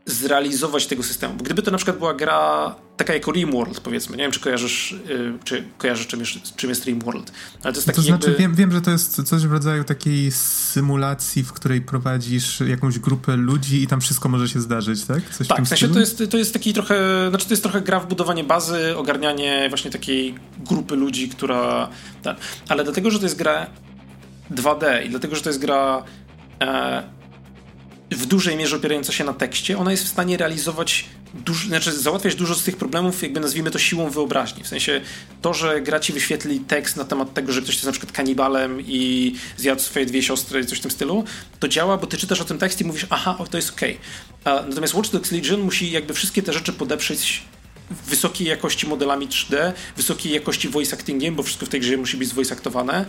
[0.06, 1.34] zrealizować tego systemu.
[1.34, 4.94] Bo gdyby to na przykład była gra taka jak RimWorld, powiedzmy, nie wiem, czy kojarzysz,
[5.08, 7.32] yy, czy kojarzysz czym, jest, czym jest RimWorld.
[7.62, 8.42] Ale to jest taki to znaczy, jakby...
[8.42, 13.36] wiem, wiem, że to jest coś w rodzaju takiej symulacji, w której prowadzisz jakąś grupę
[13.36, 15.30] ludzi i tam wszystko może się zdarzyć, tak?
[15.30, 17.80] Coś tak, w, w sensie to jest, to jest taki trochę, znaczy to jest trochę
[17.80, 21.88] gra w budowanie bazy, ogarnianie właśnie takiej grupy ludzi, która...
[22.22, 22.36] Tak.
[22.68, 23.66] Ale dlatego, że to jest gra
[24.54, 26.04] 2D i dlatego, że to jest gra
[26.60, 27.15] e,
[28.10, 32.34] w dużej mierze opierająca się na tekście, ona jest w stanie realizować, duż, znaczy załatwiać
[32.34, 34.64] dużo z tych problemów, jakby nazwijmy to siłą wyobraźni.
[34.64, 35.00] W sensie
[35.42, 38.80] to, że gra ci wyświetli tekst na temat tego, że ktoś jest na przykład kanibalem
[38.80, 41.24] i zjadł swoje dwie siostry i coś w tym stylu,
[41.60, 43.98] to działa, bo ty czytasz o tym tekście i mówisz, aha, to jest okej.
[44.44, 44.68] Okay.
[44.68, 47.42] Natomiast Watch Dogs Legion musi jakby wszystkie te rzeczy podeprzeć
[48.06, 52.34] wysokiej jakości modelami 3D, wysokiej jakości voice actingiem, bo wszystko w tej grze musi być
[52.34, 53.04] voice aktowane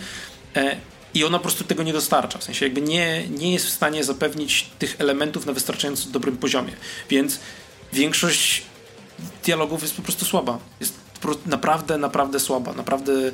[0.56, 0.78] e,
[1.18, 2.40] i ona po prostu tego nie dostarcza.
[2.40, 6.74] W sensie jakby nie, nie jest w stanie zapewnić tych elementów na wystarczająco dobrym poziomie.
[7.10, 7.40] Więc
[7.94, 8.64] większość
[9.46, 10.60] dialogów jest po prostu słaba.
[10.80, 10.94] Jest
[11.46, 12.74] naprawdę, naprawdę słaba.
[12.74, 13.32] Naprawdę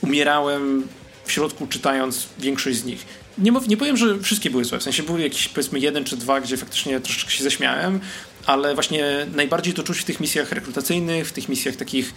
[0.00, 0.88] umierałem
[1.24, 3.06] w środku czytając większość z nich.
[3.38, 4.78] Nie, nie powiem, że wszystkie były złe.
[4.78, 8.00] W sensie były jakieś powiedzmy jeden czy dwa, gdzie faktycznie troszeczkę się zaśmiałem,
[8.46, 12.14] ale właśnie najbardziej to czuć w tych misjach rekrutacyjnych, w tych misjach takich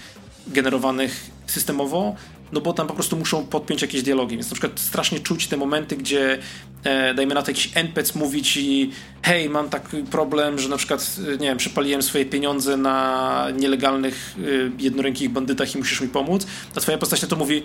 [0.47, 2.15] generowanych systemowo,
[2.51, 5.57] no bo tam po prostu muszą podpiąć jakieś dialogi, więc na przykład strasznie czuć te
[5.57, 6.37] momenty, gdzie
[6.83, 11.15] e, dajmy na to jakiś NPC mówi ci hej, mam taki problem, że na przykład,
[11.27, 14.41] e, nie wiem, przepaliłem swoje pieniądze na nielegalnych e,
[14.83, 17.63] jednorękich bandytach i musisz mi pomóc, a twoja postać na to mówi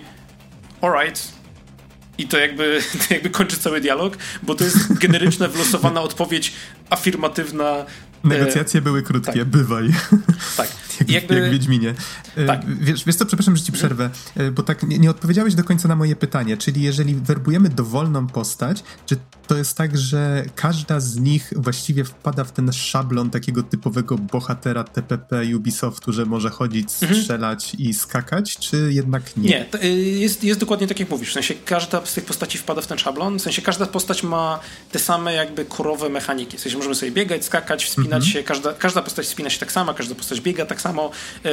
[0.81, 1.37] alright,
[2.17, 6.53] i to jakby, to jakby kończy cały dialog, bo to jest generyczna, wylosowana odpowiedź
[6.89, 7.85] afirmatywna
[8.23, 9.45] Negocjacje były krótkie, tak.
[9.45, 9.89] bywaj.
[10.57, 10.67] Tak.
[10.99, 11.35] jak, jakby...
[11.35, 11.93] jak w Wiedźminie.
[12.35, 12.61] E, tak.
[12.79, 15.87] Wiesz, wiesz co, przepraszam, że ci przerwę, e, bo tak nie, nie odpowiedziałeś do końca
[15.87, 21.15] na moje pytanie, czyli jeżeli werbujemy dowolną postać, czy to jest tak, że każda z
[21.15, 27.21] nich właściwie wpada w ten szablon takiego typowego bohatera TPP Ubisoftu, że może chodzić, mhm.
[27.21, 27.89] strzelać mhm.
[27.89, 29.49] i skakać, czy jednak nie?
[29.49, 32.81] Nie, y, jest, jest dokładnie tak jak mówisz, w sensie każda z tych postaci wpada
[32.81, 34.59] w ten szablon, w sensie każda postać ma
[34.91, 38.73] te same jakby korowe mechaniki, w sensie możemy sobie biegać, skakać, wspinać wspinać się, każda,
[38.73, 41.11] każda postać wspina się tak samo, każda postać biega tak samo.
[41.45, 41.49] E,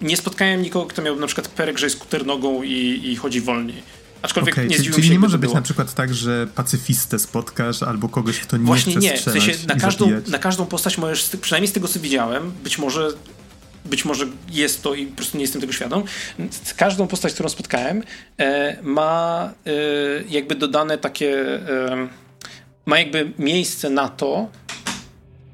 [0.00, 3.40] nie spotkałem nikogo, kto miał na przykład perek, że jest skuter nogą i, i chodzi
[3.40, 3.82] wolniej.
[4.22, 8.08] Aczkolwiek okay, nie czyli, czyli nie może być na przykład tak, że pacyfistę spotkasz albo
[8.08, 9.16] kogoś, kto nie Właśnie chce nie.
[9.16, 13.12] W sensie na każdą, na każdą postać możesz, przynajmniej z tego co widziałem, być może
[13.84, 16.04] być może jest to i po prostu nie jestem tego świadom.
[16.76, 18.02] Każdą postać, którą spotkałem,
[18.38, 19.70] e, ma e,
[20.28, 21.60] jakby dodane takie
[22.86, 24.48] ma jakby miejsce na to,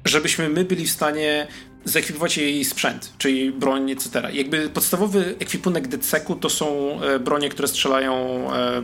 [0.05, 1.47] żebyśmy my byli w stanie
[1.85, 4.21] zaekwipować jej sprzęt, czyli broń, etc.
[4.33, 8.13] Jakby podstawowy ekwipunek DCEK-u to są e, bronie, które strzelają
[8.53, 8.81] e,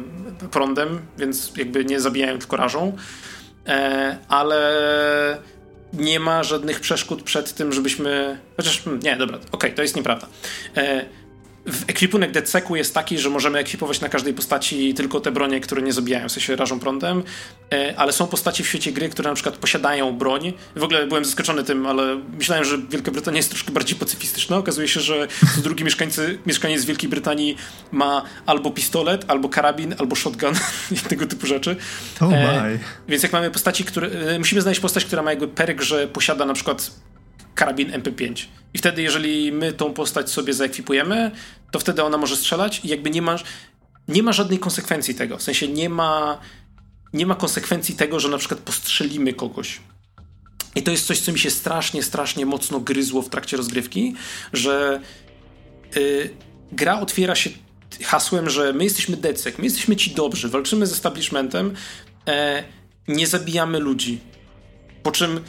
[0.51, 2.97] prądem, więc jakby nie zabijają, tylko rażą,
[3.67, 5.41] e, ale
[5.93, 8.39] nie ma żadnych przeszkód przed tym, żebyśmy...
[8.58, 10.28] Chociaż, hmm, nie, dobra, okej, okay, to jest nieprawda
[11.88, 15.93] ekwipunek DCEK-u jest taki, że możemy ekwipować na każdej postaci tylko te bronie, które nie
[15.93, 17.23] zabijają, w sensie rażą prądem,
[17.73, 20.54] e, ale są postaci w świecie gry, które na przykład posiadają broń.
[20.75, 24.58] W ogóle byłem zaskoczony tym, ale myślałem, że Wielka Brytania jest troszkę bardziej pacyfistyczna.
[24.58, 27.58] Okazuje się, że co drugi mieszkańcy, mieszkaniec Wielkiej Brytanii
[27.91, 30.54] ma albo pistolet, albo karabin, albo shotgun
[30.91, 31.75] i tego typu rzeczy.
[32.21, 32.80] Oh my.
[33.08, 34.08] więc jak mamy postaci, które...
[34.08, 36.91] E, musimy znaleźć postać, która ma jakby perk, że posiada na przykład
[37.56, 38.46] karabin MP5.
[38.74, 41.32] I wtedy, jeżeli my tą postać sobie zaekwipujemy,
[41.72, 43.36] to wtedy ona może strzelać i jakby nie ma,
[44.08, 45.38] nie ma żadnej konsekwencji tego.
[45.38, 46.39] W sensie nie ma,
[47.13, 49.80] nie ma konsekwencji tego, że na przykład postrzelimy kogoś.
[50.76, 54.15] I to jest coś, co mi się strasznie, strasznie mocno gryzło w trakcie rozgrywki,
[54.54, 55.02] że
[55.96, 56.30] yy,
[56.72, 57.50] gra otwiera się
[58.04, 61.74] hasłem, że my jesteśmy decek, my jesteśmy ci dobrzy, walczymy z establishmentem,
[62.28, 62.63] e,
[63.08, 64.20] nie zabijamy ludzi.
[65.04, 65.39] Po czym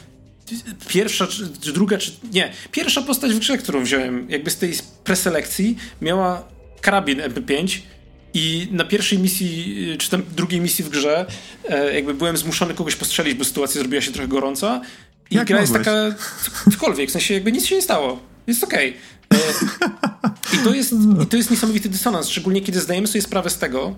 [0.87, 5.77] pierwsza, czy druga, czy nie, pierwsza postać w grze, którą wziąłem, jakby z tej preselekcji,
[6.01, 6.47] miała
[6.81, 7.79] karabin MP5
[8.33, 11.25] i na pierwszej misji, czy tam drugiej misji w grze,
[11.69, 14.81] e, jakby byłem zmuszony kogoś postrzelić, bo sytuacja zrobiła się trochę gorąca.
[15.31, 15.75] I Jak gra mogłeś?
[15.75, 18.19] jest taka, cokolwiek, w sensie jakby nic się nie stało.
[18.47, 18.93] Jest okej.
[19.29, 19.41] Okay.
[20.53, 23.57] E, I to jest, I to jest niesamowity dysonans, szczególnie kiedy zdajemy sobie sprawę z
[23.57, 23.95] tego,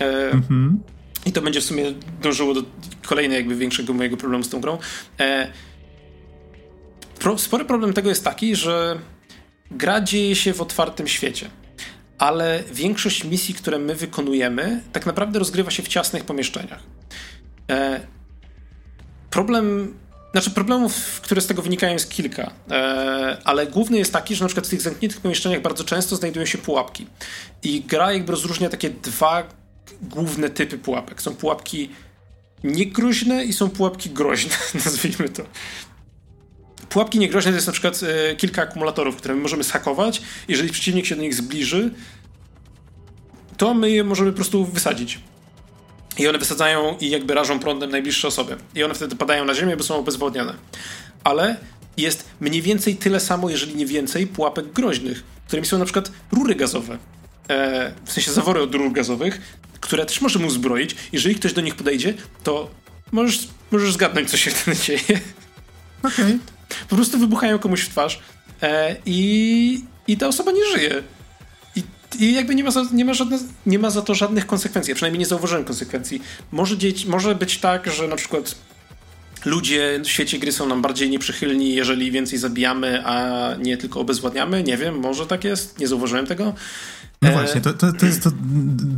[0.00, 0.80] e, mhm.
[1.26, 1.84] i to będzie w sumie
[2.22, 2.62] dążyło do
[3.06, 4.78] kolejnej jakby większego mojego problemu z tą grą,
[7.20, 8.98] Pro, spory problem tego jest taki, że
[9.70, 11.50] gra dzieje się w otwartym świecie,
[12.18, 16.82] ale większość misji, które my wykonujemy, tak naprawdę rozgrywa się w ciasnych pomieszczeniach.
[17.70, 18.00] E,
[19.30, 19.94] problem
[20.32, 24.48] znaczy problemów, które z tego wynikają jest kilka, e, ale główny jest taki, że na
[24.48, 27.06] przykład w tych zamkniętych pomieszczeniach bardzo często znajdują się pułapki.
[27.62, 29.42] I gra jakby rozróżnia takie dwa
[30.02, 31.22] główne typy pułapek.
[31.22, 31.90] Są pułapki
[32.64, 35.42] niegroźne i są pułapki groźne, nazwijmy to
[36.90, 40.22] pułapki niegroźne to jest na przykład e, kilka akumulatorów, które my możemy schakować.
[40.48, 41.90] Jeżeli przeciwnik się do nich zbliży,
[43.56, 45.18] to my je możemy po prostu wysadzić.
[46.18, 48.56] I one wysadzają i jakby rażą prądem najbliższe osoby.
[48.74, 50.54] I one wtedy padają na ziemię, bo są obezwładniane.
[51.24, 51.56] Ale
[51.96, 56.54] jest mniej więcej tyle samo, jeżeli nie więcej, pułapek groźnych, którymi są na przykład rury
[56.54, 56.98] gazowe.
[57.48, 59.40] E, w sensie zawory od rur gazowych,
[59.80, 60.96] które też możemy uzbroić.
[61.12, 62.70] Jeżeli ktoś do nich podejdzie, to
[63.12, 65.20] możesz, możesz zgadnąć, co się wtedy dzieje.
[66.02, 66.24] Okej.
[66.24, 66.38] Okay
[66.88, 68.20] po prostu wybuchają komuś w twarz
[68.62, 71.02] e, i, i ta osoba nie żyje.
[71.76, 71.82] I,
[72.18, 74.90] i jakby nie ma, za, nie, ma żadne, nie ma za to żadnych konsekwencji.
[74.90, 76.22] Ja przynajmniej nie zauważyłem konsekwencji.
[76.52, 78.54] Może, dzieć, może być tak, że na przykład
[79.44, 84.62] ludzie w świecie gry są nam bardziej nieprzychylni, jeżeli więcej zabijamy, a nie tylko obezwładniamy.
[84.62, 85.78] Nie wiem, może tak jest.
[85.78, 86.54] Nie zauważyłem tego.
[87.22, 88.30] No właśnie, to, to, to jest to,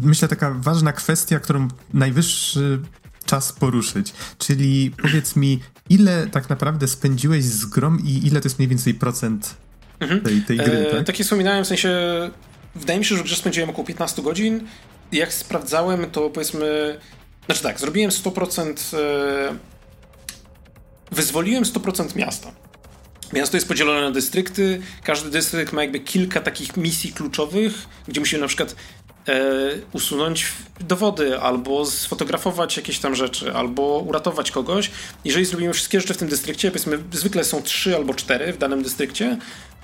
[0.02, 2.80] myślę, taka ważna kwestia, którą najwyższy
[3.24, 4.12] czas poruszyć.
[4.38, 8.94] Czyli powiedz mi, ile tak naprawdę spędziłeś z grą i ile to jest mniej więcej
[8.94, 9.54] procent
[10.00, 10.20] mhm.
[10.20, 11.06] tej, tej gry, e, tak?
[11.06, 11.90] Tak jak wspominałem, w sensie
[12.74, 14.66] wydaje mi się, że w grze spędziłem około 15 godzin.
[15.12, 16.98] Jak sprawdzałem, to powiedzmy...
[17.46, 18.96] Znaczy tak, zrobiłem 100%...
[18.96, 19.56] E,
[21.11, 22.52] wyzwoliłem 100% miasta.
[23.32, 24.80] Miasto jest podzielone na dystrykty.
[25.04, 27.72] Każdy dystrykt ma jakby kilka takich misji kluczowych,
[28.08, 28.76] gdzie musimy na przykład e,
[29.92, 30.46] usunąć
[30.80, 34.90] dowody, albo sfotografować jakieś tam rzeczy, albo uratować kogoś.
[35.24, 38.82] Jeżeli zrobimy wszystkie rzeczy w tym dystrykcie, powiedzmy, zwykle są trzy albo cztery w danym
[38.82, 39.37] dystrykcie,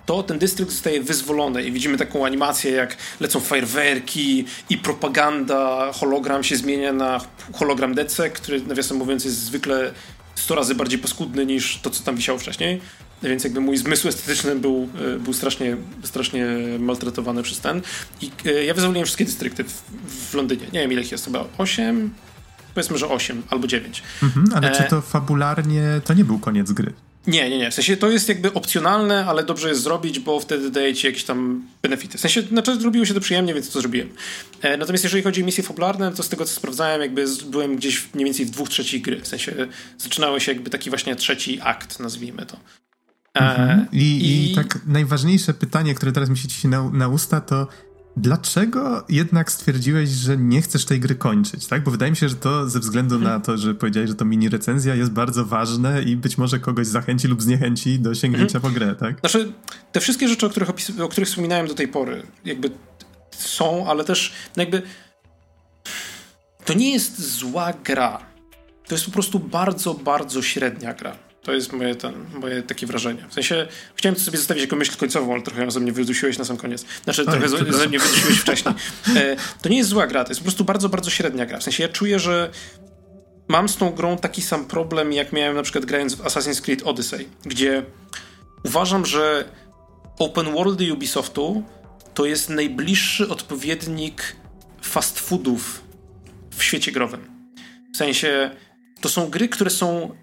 [0.07, 6.45] to ten dystrykt zostaje wyzwolony i widzimy taką animację, jak lecą fajerwerki i propaganda, hologram
[6.45, 7.21] się zmienia na
[7.55, 9.93] hologram DC, który nawiasem mówiąc jest zwykle
[10.35, 12.81] 100 razy bardziej paskudny niż to, co tam wisiało wcześniej.
[13.23, 16.47] Więc jakby mój zmysł estetyczny był, e, był strasznie, strasznie
[16.79, 17.83] maltretowany przez ten.
[18.21, 19.83] I e, ja wyzwoliłem wszystkie dystrykty w,
[20.31, 20.67] w Londynie.
[20.73, 22.11] Nie wiem ile ich jest, chyba 8?
[22.75, 24.03] Powiedzmy, że 8 albo 9.
[24.23, 24.77] Mhm, ale e...
[24.77, 26.93] czy to fabularnie to nie był koniec gry?
[27.27, 27.71] Nie, nie, nie.
[27.71, 31.25] W sensie to jest jakby opcjonalne, ale dobrze jest zrobić, bo wtedy daje ci jakieś
[31.25, 32.19] tam benefity.
[32.19, 34.09] W sensie, znaczy zrobiło się to przyjemnie, więc to zrobiłem.
[34.63, 38.09] E, natomiast jeżeli chodzi o misje fabularne, to z tego co sprawdzałem, jakby byłem gdzieś
[38.15, 39.21] mniej więcej w dwóch trzecich gry.
[39.21, 39.53] W sensie
[39.99, 42.57] zaczynało się jakby taki właśnie trzeci akt, nazwijmy to.
[43.41, 43.87] Mhm.
[43.93, 47.67] I, i, I, tak najważniejsze pytanie, które teraz mi się ci na, na usta, to
[48.17, 51.85] dlaczego jednak stwierdziłeś, że nie chcesz tej gry kończyć, tak?
[51.85, 53.35] Bo wydaje mi się, że to ze względu mhm.
[53.35, 56.87] na to, że powiedziałeś, że to mini recenzja jest bardzo ważne i być może kogoś
[56.87, 58.63] zachęci lub zniechęci do sięgnięcia mhm.
[58.63, 59.21] po grę, tak?
[59.21, 59.53] Znaczy,
[59.93, 62.71] te wszystkie rzeczy, o których, opis- o których wspominałem do tej pory, jakby
[63.31, 64.83] są, ale też no jakby
[66.65, 68.19] to nie jest zła gra.
[68.87, 71.28] to jest po prostu bardzo, bardzo średnia gra.
[71.49, 73.25] To jest moje, ten, moje takie wrażenie.
[73.29, 76.45] W sensie, chciałem sobie zostawić jako myśl końcową, ale trochę ją ze mnie wydusiłeś na
[76.45, 76.85] sam koniec.
[77.05, 78.75] Znaczy, Oj, trochę ze, ze mnie wydusiłeś wcześniej.
[79.17, 81.59] E, to nie jest zła gra, to jest po prostu bardzo, bardzo średnia gra.
[81.59, 82.51] W sensie, ja czuję, że
[83.49, 86.83] mam z tą grą taki sam problem, jak miałem na przykład grając w Assassin's Creed
[86.83, 87.83] Odyssey, gdzie
[88.65, 89.45] uważam, że
[90.19, 91.63] open worldy Ubisoftu
[92.15, 94.37] to jest najbliższy odpowiednik
[94.83, 95.83] fast foodów
[96.57, 97.27] w świecie growym.
[97.95, 98.51] W sensie,
[99.01, 100.15] to są gry, które są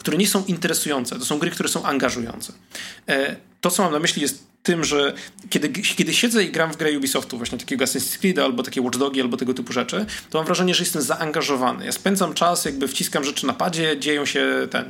[0.00, 1.18] które nie są interesujące.
[1.18, 2.52] To są gry, które są angażujące.
[3.08, 5.14] E, to, co mam na myśli, jest tym, że
[5.50, 8.98] kiedy, kiedy siedzę i gram w grę Ubisoftu, właśnie takiego Assassin's Creed, albo takie Watch
[8.98, 11.84] Dogi, albo tego typu rzeczy, to mam wrażenie, że jestem zaangażowany.
[11.84, 14.84] Ja spędzam czas, jakby wciskam rzeczy na padzie, dzieją się ten,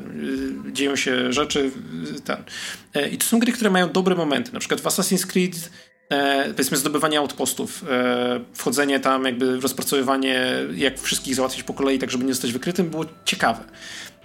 [0.69, 1.71] y, dzieją się rzeczy
[2.17, 2.45] y, ten.
[2.95, 4.53] E, I to są gry, które mają dobre momenty.
[4.53, 5.71] Na przykład w Assassin's Creed
[6.11, 12.11] e, powiedzmy zdobywanie outpostów, e, wchodzenie tam, jakby rozpracowywanie, jak wszystkich załatwić po kolei, tak
[12.11, 13.65] żeby nie zostać wykrytym, było ciekawe.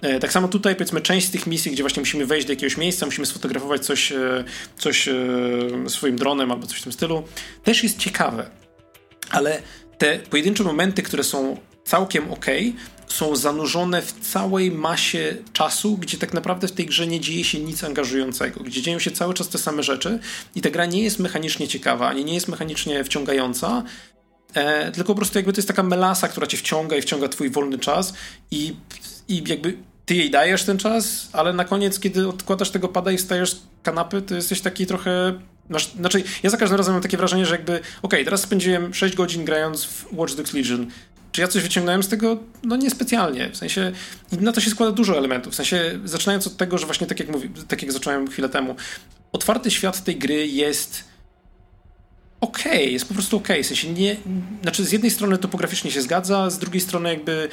[0.02, 2.76] E, tak samo tutaj, powiedzmy, część z tych misji, gdzie właśnie musimy wejść do jakiegoś
[2.76, 4.44] miejsca, musimy sfotografować coś, e,
[4.78, 5.14] coś e,
[5.88, 7.22] swoim dronem albo coś w tym stylu,
[7.64, 8.50] też jest ciekawe.
[9.30, 9.62] Ale
[9.98, 12.46] te pojedyncze momenty, które są całkiem ok,
[13.06, 17.60] są zanurzone w całej masie czasu, gdzie tak naprawdę w tej grze nie dzieje się
[17.60, 20.18] nic angażującego, gdzie dzieją się cały czas te same rzeczy
[20.54, 23.82] i ta gra nie jest mechanicznie ciekawa, ani nie jest mechanicznie wciągająca,
[24.54, 27.50] e, tylko po prostu jakby to jest taka melasa, która cię wciąga i wciąga twój
[27.50, 28.14] wolny czas
[28.50, 28.74] i
[29.28, 33.18] i jakby ty jej dajesz ten czas, ale na koniec, kiedy odkładasz tego pada i
[33.18, 35.40] wstajesz z kanapy, to jesteś taki trochę...
[36.00, 39.14] Znaczy, ja za każdym razem mam takie wrażenie, że jakby, okej, okay, teraz spędziłem 6
[39.14, 40.86] godzin grając w Watch Dogs Legion.
[41.32, 42.38] Czy ja coś wyciągnąłem z tego?
[42.62, 43.50] No niespecjalnie.
[43.50, 43.92] W sensie,
[44.40, 45.52] na to się składa dużo elementów.
[45.52, 48.76] W sensie, zaczynając od tego, że właśnie tak jak, mówi, tak jak zacząłem chwilę temu,
[49.32, 51.04] otwarty świat tej gry jest
[52.40, 53.56] okej, okay, jest po prostu okej.
[53.56, 53.64] Okay.
[53.64, 54.16] W sensie nie,
[54.62, 57.48] znaczy z jednej strony topograficznie się zgadza, z drugiej strony jakby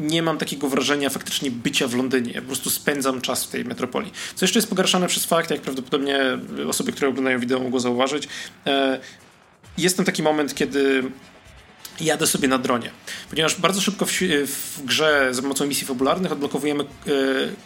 [0.00, 2.32] nie mam takiego wrażenia faktycznie bycia w Londynie.
[2.32, 4.12] Ja po prostu spędzam czas w tej metropolii.
[4.34, 8.28] Co jeszcze jest pogarszane przez fakt, jak prawdopodobnie osoby, które oglądają wideo mogą zauważyć,
[8.66, 9.00] e,
[9.78, 11.02] jest ten taki moment, kiedy
[12.00, 12.90] jadę sobie na dronie.
[13.30, 14.12] Ponieważ bardzo szybko w,
[14.46, 16.86] w, grze za pomocą misji fabularnych odblokowujemy e,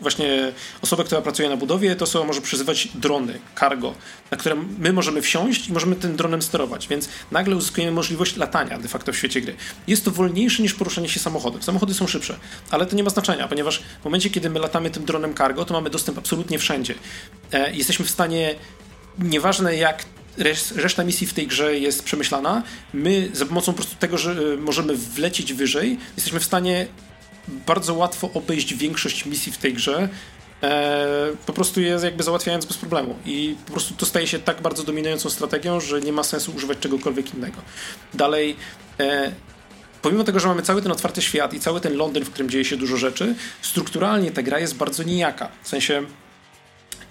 [0.01, 3.95] właśnie osobę, która pracuje na budowie, to osoba może przyzywać drony, cargo,
[4.31, 8.79] na które my możemy wsiąść i możemy tym dronem sterować, więc nagle uzyskujemy możliwość latania
[8.79, 9.57] de facto w świecie gry.
[9.87, 11.63] Jest to wolniejsze niż poruszanie się samochodem.
[11.63, 12.37] Samochody są szybsze,
[12.71, 15.75] ale to nie ma znaczenia, ponieważ w momencie, kiedy my latamy tym dronem cargo, to
[15.75, 16.95] mamy dostęp absolutnie wszędzie.
[17.53, 18.55] E, jesteśmy w stanie
[19.19, 20.05] nieważne jak
[20.77, 22.63] reszta misji w tej grze jest przemyślana.
[22.95, 26.87] My za pomocą po prostu tego, że e, możemy wlecieć wyżej, jesteśmy w stanie
[27.67, 30.09] bardzo łatwo obejść większość misji w tej grze,
[30.63, 33.17] e, po prostu je jakby załatwiając bez problemu.
[33.27, 36.79] I po prostu to staje się tak bardzo dominującą strategią, że nie ma sensu używać
[36.79, 37.63] czegokolwiek innego.
[38.15, 38.57] Dalej,
[39.01, 39.33] e,
[40.03, 42.65] pomimo tego, że mamy cały ten otwarty świat i cały ten Londyn, w którym dzieje
[42.65, 45.49] się dużo rzeczy, strukturalnie ta gra jest bardzo nijaka.
[45.63, 46.03] W sensie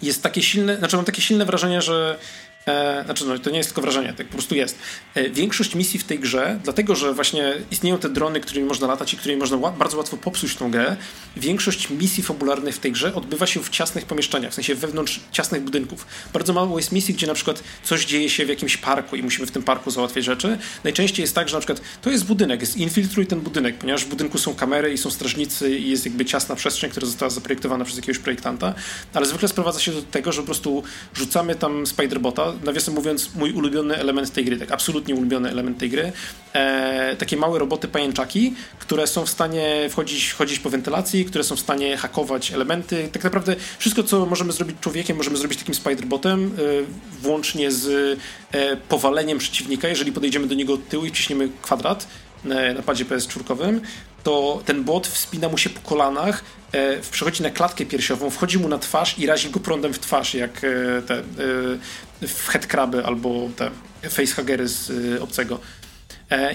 [0.01, 2.19] jest takie silne, znaczy mam takie silne wrażenie, że
[2.67, 4.80] E, znaczy, no, to nie jest tylko wrażenie, tak po prostu jest.
[5.15, 9.13] E, większość misji w tej grze, dlatego że właśnie istnieją te drony, którymi można latać
[9.13, 10.95] i którymi można bardzo łatwo popsuć tą grę,
[11.38, 15.62] większość misji fabularnych w tej grze odbywa się w ciasnych pomieszczeniach, w sensie wewnątrz ciasnych
[15.62, 16.06] budynków.
[16.34, 19.47] Bardzo mało jest misji, gdzie na przykład coś dzieje się w jakimś parku i musimy
[19.47, 20.58] w tym parku załatwiać rzeczy.
[20.84, 24.10] Najczęściej jest tak, że na przykład to jest budynek, jest infiltruj ten budynek, ponieważ w
[24.10, 27.97] budynku są kamery i są strażnicy i jest jakby ciasna przestrzeń, która została zaprojektowana przez
[27.97, 28.74] jakiegoś projektanta,
[29.13, 33.54] ale zwykle sprowadza się do tego, że po prostu rzucamy tam spiderbota, nawiasem mówiąc, mój
[33.54, 36.12] ulubiony element tej gry, tak absolutnie ulubiony element tej gry.
[36.54, 41.56] E, takie małe roboty pajęczaki, które są w stanie wchodzić, chodzić po wentylacji, które są
[41.56, 43.10] w stanie hakować elementy.
[43.12, 48.18] Tak naprawdę wszystko, co możemy zrobić człowiekiem, możemy zrobić takim spiderbotem, e, włącznie z
[48.54, 52.08] e, powaleniem przeciwnika, jeżeli podejdziemy do niego od tyłu i ciśniemy kwadrat
[52.45, 53.80] e, na padzie PS4,
[54.24, 58.69] to ten bot wspina mu się po kolanach, e, przechodzi na klatkę piersiową, wchodzi mu
[58.69, 63.49] na twarz i razi go prądem w twarz, jak e, te e, w headcraby albo
[63.55, 63.72] te
[64.09, 64.91] facehagery z
[65.22, 65.59] obcego.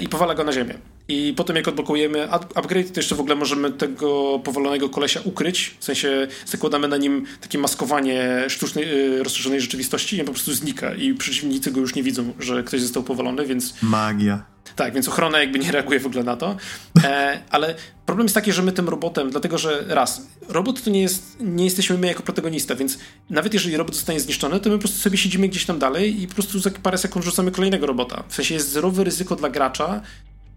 [0.00, 0.74] I powala go na ziemię.
[1.08, 5.76] I potem jak odblokujemy upgrade, to jeszcze w ogóle możemy tego powolonego kolesia ukryć.
[5.78, 8.86] W sensie zakładamy na nim takie maskowanie sztucznej,
[9.18, 12.80] rozszerzonej rzeczywistości i on po prostu znika i przeciwnicy go już nie widzą, że ktoś
[12.80, 13.74] został powalony, więc...
[13.82, 14.55] Magia.
[14.76, 16.56] Tak, więc ochrona jakby nie reaguje w ogóle na to.
[17.04, 17.74] E, ale
[18.06, 21.64] problem jest taki, że my tym robotem, dlatego że raz, robot to nie jest, nie
[21.64, 22.98] jesteśmy my jako protagonista, więc
[23.30, 26.28] nawet jeżeli robot zostanie zniszczony, to my po prostu sobie siedzimy gdzieś tam dalej i
[26.28, 28.24] po prostu za parę sekund rzucamy kolejnego robota.
[28.28, 30.02] W sensie jest zerowe ryzyko dla gracza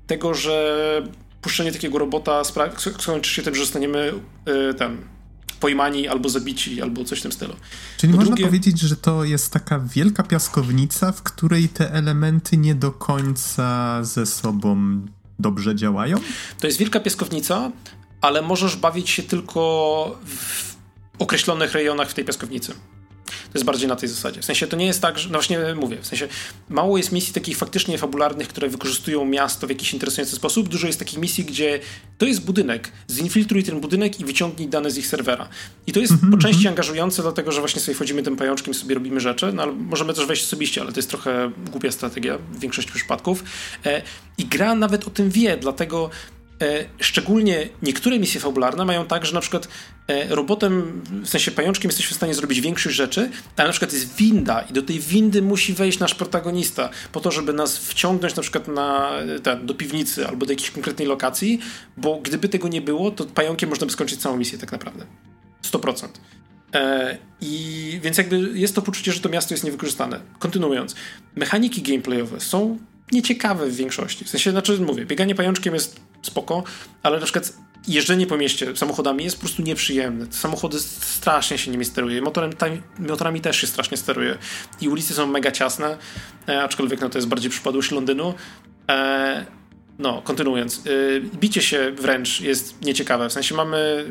[0.07, 1.01] tego, że
[1.41, 2.41] puszczenie takiego robota
[2.99, 4.13] skończy się tym, że zostaniemy
[4.69, 4.97] y, ten
[5.59, 7.53] pojmani albo zabici, albo coś w tym stylu.
[7.97, 8.45] Czyli można drugie...
[8.45, 14.25] powiedzieć, że to jest taka wielka piaskownica, w której te elementy nie do końca ze
[14.25, 15.01] sobą
[15.39, 16.17] dobrze działają?
[16.59, 17.71] To jest wielka piaskownica,
[18.21, 20.75] ale możesz bawić się tylko w
[21.19, 22.73] określonych rejonach w tej piaskownicy.
[23.29, 24.41] To jest bardziej na tej zasadzie.
[24.41, 26.27] W sensie to nie jest tak, że, no właśnie mówię, w sensie
[26.69, 30.69] mało jest misji takich faktycznie fabularnych, które wykorzystują miasto w jakiś interesujący sposób.
[30.69, 31.79] Dużo jest takich misji, gdzie
[32.17, 35.49] to jest budynek, zinfiltruj ten budynek i wyciągnij dane z ich serwera.
[35.87, 36.31] I to jest mm -hmm.
[36.31, 36.73] po części mhm.
[36.73, 40.25] angażujące, dlatego że właśnie sobie wchodzimy tym pajączkiem, sobie robimy rzeczy, no ale możemy też
[40.25, 43.43] wejść osobiście, ale to jest trochę głupia strategia w większości przypadków.
[43.85, 44.01] E,
[44.37, 46.09] I gra nawet o tym wie, dlatego
[46.99, 49.67] szczególnie niektóre misje fabularne mają tak, że na przykład
[50.07, 54.15] e, robotem, w sensie pajączkiem jesteśmy w stanie zrobić większość rzeczy, ale na przykład jest
[54.15, 58.41] winda i do tej windy musi wejść nasz protagonista po to, żeby nas wciągnąć na
[58.41, 59.11] przykład na,
[59.43, 61.59] ten, do piwnicy albo do jakiejś konkretnej lokacji,
[61.97, 65.05] bo gdyby tego nie było, to pająkiem można by skończyć całą misję tak naprawdę.
[65.63, 66.07] 100%.
[66.73, 70.19] E, I więc jakby jest to poczucie, że to miasto jest niewykorzystane.
[70.39, 70.95] Kontynuując,
[71.35, 72.77] mechaniki gameplayowe są
[73.11, 74.25] nieciekawe w większości.
[74.25, 76.63] W sensie, znaczy mówię, bieganie pajączkiem jest spoko,
[77.03, 77.53] ale na przykład
[77.87, 80.25] jeżdżenie po mieście samochodami jest po prostu nieprzyjemne.
[80.29, 82.21] Samochody strasznie się nimi steruje.
[82.21, 82.51] Motorem,
[82.99, 84.37] motorami też się strasznie steruje.
[84.81, 85.97] I ulice są mega ciasne,
[86.49, 88.33] e, aczkolwiek no, to jest bardziej przypadłość Londynu.
[88.89, 89.45] E,
[89.99, 90.77] no, kontynuując.
[90.77, 93.29] E, bicie się wręcz jest nieciekawe.
[93.29, 94.05] W sensie mamy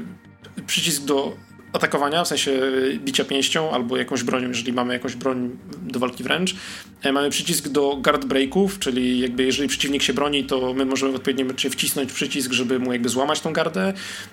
[0.67, 1.37] przycisk do
[1.73, 2.61] atakowania, w sensie
[3.05, 6.55] bicia pięścią albo jakąś bronią, jeżeli mamy jakąś broń do walki wręcz.
[7.03, 11.13] E, mamy przycisk do guard breaków, czyli jakby jeżeli przeciwnik się broni, to my możemy
[11.13, 13.93] w odpowiednim momencie wcisnąć przycisk, żeby mu jakby złamać tą gardę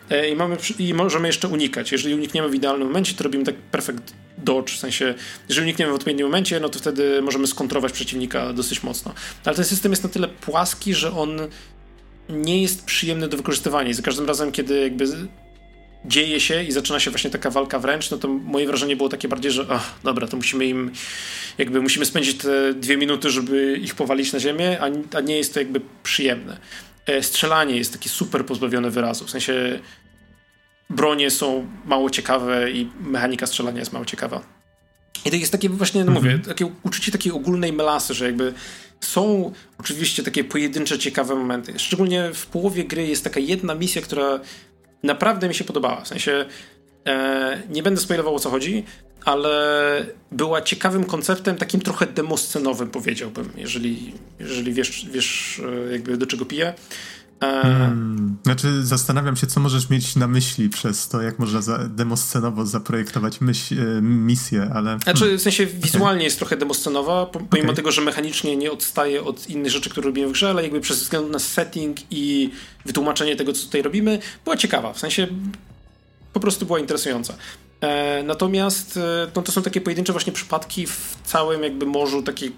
[0.10, 1.92] e, i, mamy, i możemy jeszcze unikać.
[1.92, 5.14] Jeżeli unikniemy w idealnym momencie, to robimy tak perfect dodge, w sensie
[5.50, 9.14] jeżeli unikniemy w odpowiednim momencie, no to wtedy możemy skontrować przeciwnika dosyć mocno.
[9.46, 11.40] Ale ten system jest na tyle płaski, że on
[12.30, 15.06] nie jest przyjemny do wykorzystywania za każdym razem, kiedy jakby
[16.08, 19.28] dzieje się i zaczyna się właśnie taka walka wręcz, no to moje wrażenie było takie
[19.28, 20.92] bardziej, że ach, dobra, to musimy im
[21.58, 25.54] jakby musimy spędzić te dwie minuty, żeby ich powalić na ziemię, a, a nie jest
[25.54, 26.58] to jakby przyjemne.
[27.06, 29.80] E, strzelanie jest takie super pozbawione wyrazu, w sensie
[30.90, 34.42] bronie są mało ciekawe i mechanika strzelania jest mało ciekawa.
[35.26, 36.50] I to jest takie właśnie, no mówię, mhm.
[36.50, 38.54] takie uczucie takiej ogólnej melasy, że jakby
[39.02, 41.80] są oczywiście takie pojedyncze, ciekawe momenty.
[41.80, 44.40] Szczególnie w połowie gry jest taka jedna misja, która
[45.06, 46.02] naprawdę mi się podobała.
[46.02, 46.46] W sensie
[47.06, 48.84] e, nie będę spoilował o co chodzi,
[49.26, 56.26] ale była ciekawym konceptem, takim trochę demoscenowym powiedziałbym, jeżeli, jeżeli wiesz, wiesz e, jakby do
[56.26, 56.74] czego piję.
[57.42, 57.62] E...
[57.62, 58.38] Hmm.
[58.44, 63.42] Znaczy, zastanawiam się, co możesz mieć na myśli przez to, jak można za, demoscenowo zaprojektować
[63.42, 65.00] myśl, e, misję, ale.
[65.04, 66.24] Znaczy, w sensie wizualnie okay.
[66.24, 67.76] jest trochę demoscenowa, pomimo okay.
[67.76, 71.04] tego, że mechanicznie nie odstaje od innych rzeczy, które robimy w grze, ale jakby przez
[71.04, 72.50] względu na setting i
[72.86, 74.94] wytłumaczenie tego, co tutaj robimy, była ciekawa.
[74.94, 75.28] W sensie
[76.34, 77.34] po prostu była interesująca.
[77.82, 82.52] E, natomiast e, no, to są takie pojedyncze właśnie przypadki w całym jakby morzu takiej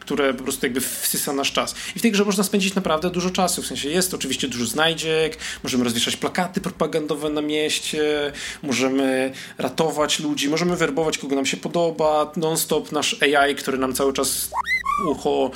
[0.00, 1.74] które po prostu jakby wsysa nasz czas.
[1.96, 5.38] I w tej grze można spędzić naprawdę dużo czasu, w sensie jest oczywiście dużo znajdziek,
[5.62, 8.32] możemy rozwieszać plakaty propagandowe na mieście,
[8.62, 14.12] możemy ratować ludzi, możemy werbować kogo nam się podoba, non-stop nasz AI, który nam cały
[14.12, 14.50] czas
[15.06, 15.50] ucho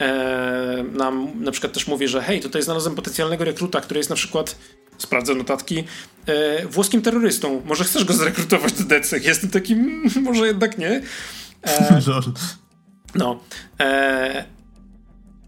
[0.00, 4.16] e, nam na przykład też mówi, że hej, tutaj znalazłem potencjalnego rekruta, który jest na
[4.16, 4.56] przykład
[4.98, 5.84] sprawdzę notatki,
[6.26, 7.62] e, włoskim terrorystą.
[7.64, 9.24] Może chcesz go zrekrutować do DECEK?
[9.24, 11.02] Jestem takim, może jednak nie.
[11.62, 12.00] E,
[13.16, 13.40] no.
[13.80, 14.44] E,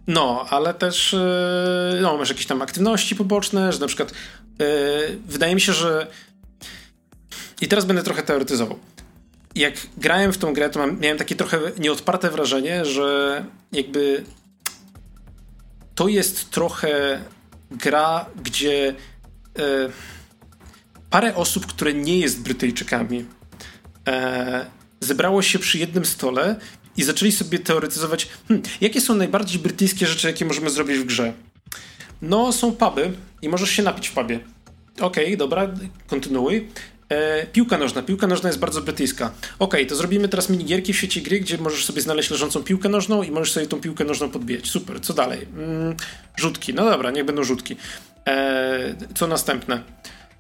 [0.07, 4.65] no, ale też e, no, masz jakieś tam aktywności poboczne, że na przykład e,
[5.27, 6.07] wydaje mi się, że
[7.61, 8.79] i teraz będę trochę teoretyzował.
[9.55, 14.25] Jak grałem w tą grę, to mam, miałem takie trochę nieodparte wrażenie, że jakby
[15.95, 17.21] to jest trochę
[17.71, 18.95] gra, gdzie
[19.59, 19.63] e,
[21.11, 23.25] parę osób, które nie jest Brytyjczykami,
[24.09, 24.67] e,
[25.01, 26.57] zebrało się przy jednym stole
[26.99, 31.33] i zaczęli sobie teoretyzować, hmm, jakie są najbardziej brytyjskie rzeczy, jakie możemy zrobić w grze.
[32.23, 34.41] No, są puby i możesz się napić w pubie.
[35.01, 35.69] Okej, okay, dobra,
[36.07, 36.69] kontynuuj.
[37.09, 38.03] E, piłka nożna.
[38.03, 39.27] Piłka nożna jest bardzo brytyjska.
[39.27, 42.89] Okej, okay, to zrobimy teraz minigierki w sieci gry, gdzie możesz sobie znaleźć leżącą piłkę
[42.89, 44.67] nożną i możesz sobie tą piłkę nożną podbijać.
[44.67, 45.47] Super, co dalej?
[45.57, 45.97] Mm,
[46.37, 46.75] rzutki.
[46.75, 47.77] No dobra, niech będą rzutki.
[48.29, 49.83] E, co następne?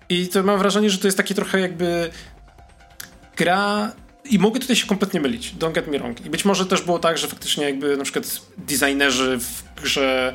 [0.08, 2.10] I to mam wrażenie, że to jest taki trochę jakby
[3.36, 3.92] gra
[4.24, 6.26] i mogę tutaj się kompletnie mylić, don't get me wrong.
[6.26, 10.34] I być może też było tak, że faktycznie jakby na przykład designerzy w grze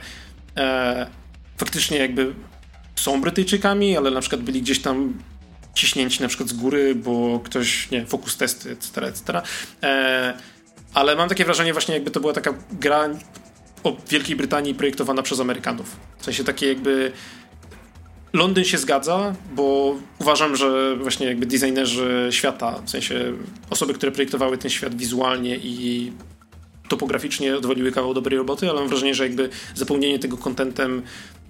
[0.58, 1.08] e,
[1.58, 2.34] faktycznie jakby
[2.96, 5.14] są Brytyjczykami, ale na przykład byli gdzieś tam
[5.74, 9.42] ciśnięci na przykład z góry, bo ktoś, nie, fokus testy, etc., etc.
[9.84, 10.34] E,
[10.94, 13.10] ale mam takie wrażenie właśnie jakby to była taka gra
[13.84, 15.98] o Wielkiej Brytanii projektowana przez Amerykanów.
[16.18, 17.12] W sensie takie jakby
[18.34, 23.34] Londyn się zgadza, bo uważam, że właśnie jakby designerzy świata, w sensie
[23.70, 26.12] osoby, które projektowały ten świat wizualnie i
[26.88, 31.04] topograficznie odwaliły kawał dobrej roboty, ale mam wrażenie, że jakby zapełnienie tego kontentem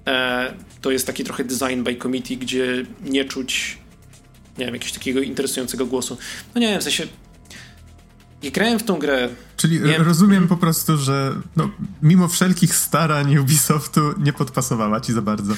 [0.08, 3.78] E, to jest taki trochę design by committee, gdzie nie czuć,
[4.58, 6.18] nie wiem, jakiegoś takiego interesującego głosu.
[6.56, 7.08] No nie wiem, w sensie
[8.44, 9.30] jak grałem w tą grę...
[9.58, 11.70] Czyli rozumiem po prostu, że no,
[12.02, 15.54] mimo wszelkich starań Ubisoftu nie podpasowała ci za bardzo.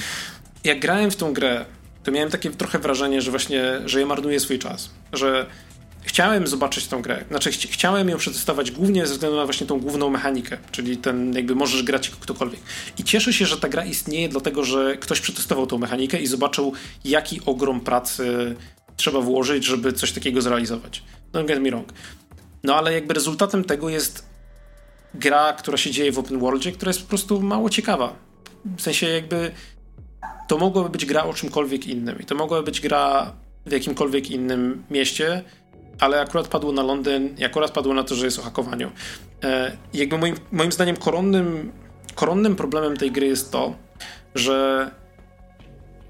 [0.66, 1.64] Jak grałem w tą grę,
[2.04, 4.90] to miałem takie trochę wrażenie, że właśnie, że ja marnuję swój czas.
[5.12, 5.46] Że
[6.02, 7.24] chciałem zobaczyć tą grę.
[7.28, 11.32] Znaczy, ch chciałem ją przetestować głównie ze względu na właśnie tą główną mechanikę, czyli ten
[11.32, 12.60] jakby możesz grać ktokolwiek.
[12.98, 16.72] I cieszę się, że ta gra istnieje, dlatego że ktoś przetestował tą mechanikę i zobaczył,
[17.04, 18.56] jaki ogrom pracy
[18.96, 21.02] trzeba włożyć, żeby coś takiego zrealizować.
[21.32, 21.92] Don't get me wrong.
[22.64, 24.26] No ale jakby rezultatem tego jest
[25.14, 28.16] gra, która się dzieje w open worldzie, która jest po prostu mało ciekawa.
[28.64, 29.50] W sensie jakby
[30.48, 33.32] to mogłaby być gra o czymkolwiek innym i to mogłaby być gra
[33.66, 35.42] w jakimkolwiek innym mieście,
[36.00, 38.90] ale akurat padło na Londyn i akurat padło na to, że jest o hakowaniu.
[39.44, 41.72] E, jakby moim, moim zdaniem koronnym,
[42.14, 43.74] koronnym problemem tej gry jest to,
[44.34, 44.90] że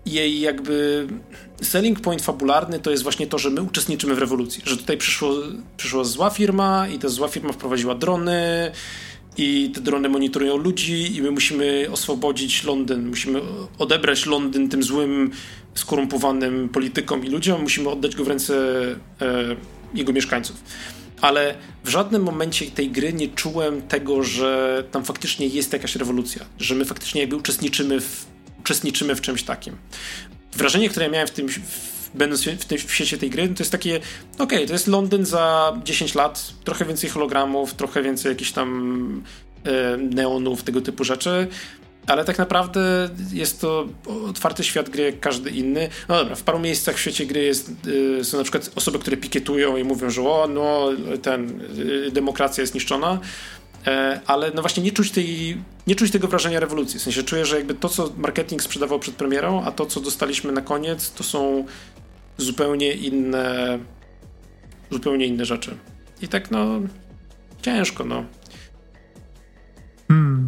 [0.07, 1.07] jej jakby
[1.62, 5.34] selling point fabularny to jest właśnie to, że my uczestniczymy w rewolucji, że tutaj przyszło,
[5.76, 8.72] przyszła zła firma i ta zła firma wprowadziła drony
[9.39, 13.41] i te drony monitorują ludzi i my musimy oswobodzić Londyn, musimy
[13.78, 15.30] odebrać Londyn tym złym,
[15.74, 18.55] skorumpowanym politykom i ludziom, musimy oddać go w ręce
[19.20, 19.57] e,
[19.95, 20.57] jego mieszkańców.
[21.20, 26.45] Ale w żadnym momencie tej gry nie czułem tego, że tam faktycznie jest jakaś rewolucja,
[26.59, 28.26] że my faktycznie jakby uczestniczymy w,
[28.61, 29.76] uczestniczymy w czymś takim.
[30.53, 33.62] Wrażenie, które ja miałem w tym, w, będąc w, tym, w świecie tej gry, to
[33.62, 38.30] jest takie, okej, okay, to jest Londyn za 10 lat, trochę więcej hologramów, trochę więcej
[38.30, 39.22] jakichś tam
[39.64, 41.48] e, neonów, tego typu rzeczy
[42.07, 43.86] ale tak naprawdę jest to
[44.28, 45.88] otwarty świat gry jak każdy inny.
[46.09, 49.16] No dobra, w paru miejscach w świecie gry jest, y, są na przykład osoby, które
[49.16, 50.88] pikietują i mówią, że o, no,
[51.22, 51.61] ten,
[52.07, 53.18] y, demokracja jest niszczona, e,
[54.26, 55.57] ale no właśnie nie czuć, tej,
[55.87, 56.99] nie czuć tego wrażenia rewolucji.
[56.99, 60.53] W sensie czuję, że jakby to, co marketing sprzedawał przed premierą, a to, co dostaliśmy
[60.53, 61.64] na koniec, to są
[62.39, 63.78] zupełnie inne
[64.91, 65.76] zupełnie inne rzeczy.
[66.22, 66.80] I tak no
[67.62, 68.24] ciężko, no.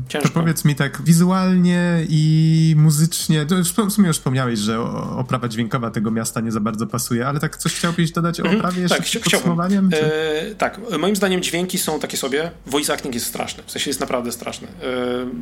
[0.09, 0.29] Ciężko.
[0.29, 3.47] To powiedz mi tak, wizualnie i muzycznie,
[3.89, 4.81] w sumie już wspomniałeś, że
[5.17, 8.59] oprawa dźwiękowa tego miasta nie za bardzo pasuje, ale tak coś chciałbyś dodać o mhm.
[8.59, 9.91] oprawie jeszcze tak, podsumowaniem?
[9.93, 14.01] E, tak, moim zdaniem dźwięki są takie sobie, voice acting jest straszny, w sensie jest
[14.01, 14.69] naprawdę straszny.
[14.69, 14.73] E,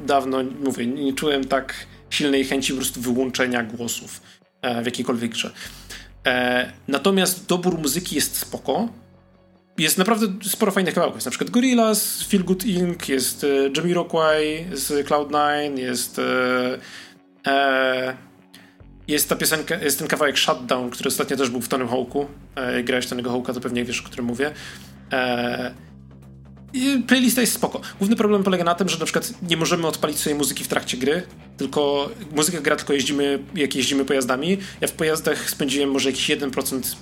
[0.06, 1.74] dawno, mówię, nie czułem tak
[2.10, 4.20] silnej chęci po prostu wyłączenia głosów
[4.62, 5.50] e, w jakiejkolwiek grze.
[6.26, 8.88] E, natomiast dobór muzyki jest spoko,
[9.78, 11.16] jest naprawdę sporo fajnych kawałków.
[11.16, 13.46] Jest na przykład Gorillaz, Feel Good Inc., jest e,
[13.76, 16.78] Jamiroquai z Cloud9, jest e,
[17.46, 18.16] e,
[19.08, 22.26] jest ta piosenka, jest ten kawałek Shutdown, który ostatnio też był w Tony Hawku.
[22.54, 24.50] E, grałeś Tonego Hawka, to pewnie wiesz, o którym mówię.
[25.12, 25.74] E,
[27.06, 27.80] playlista jest spoko.
[27.98, 30.96] Główny problem polega na tym, że na przykład nie możemy odpalić sobie muzyki w trakcie
[30.96, 31.22] gry,
[31.56, 34.58] tylko muzyka gra tylko jeździmy, jak jeździmy pojazdami.
[34.80, 36.96] Ja w pojazdach spędziłem może jakiś 1%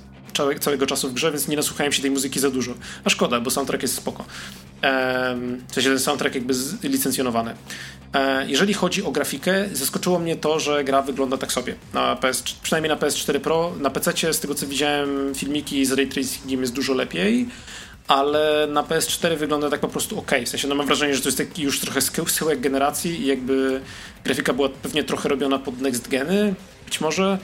[0.60, 2.74] całego czasu w grze, więc nie nasłuchałem się tej muzyki za dużo.
[3.04, 4.24] A szkoda, bo soundtrack jest spoko.
[5.68, 7.54] w sensie ten soundtrack jakby licencjonowany.
[8.14, 11.74] E, jeżeli chodzi o grafikę, zaskoczyło mnie to, że gra wygląda tak sobie.
[11.94, 16.06] Na PS, przynajmniej na PS4 Pro, na PC, z tego co widziałem, filmiki z ray
[16.06, 17.48] tracingiem jest dużo lepiej
[18.08, 20.30] ale na PS4 wygląda tak po prostu ok.
[20.44, 23.80] W sensie no mam wrażenie, że to jest taki już trochę schyłek generacji i jakby
[24.24, 26.54] grafika była pewnie trochę robiona pod next geny,
[26.84, 27.38] być może,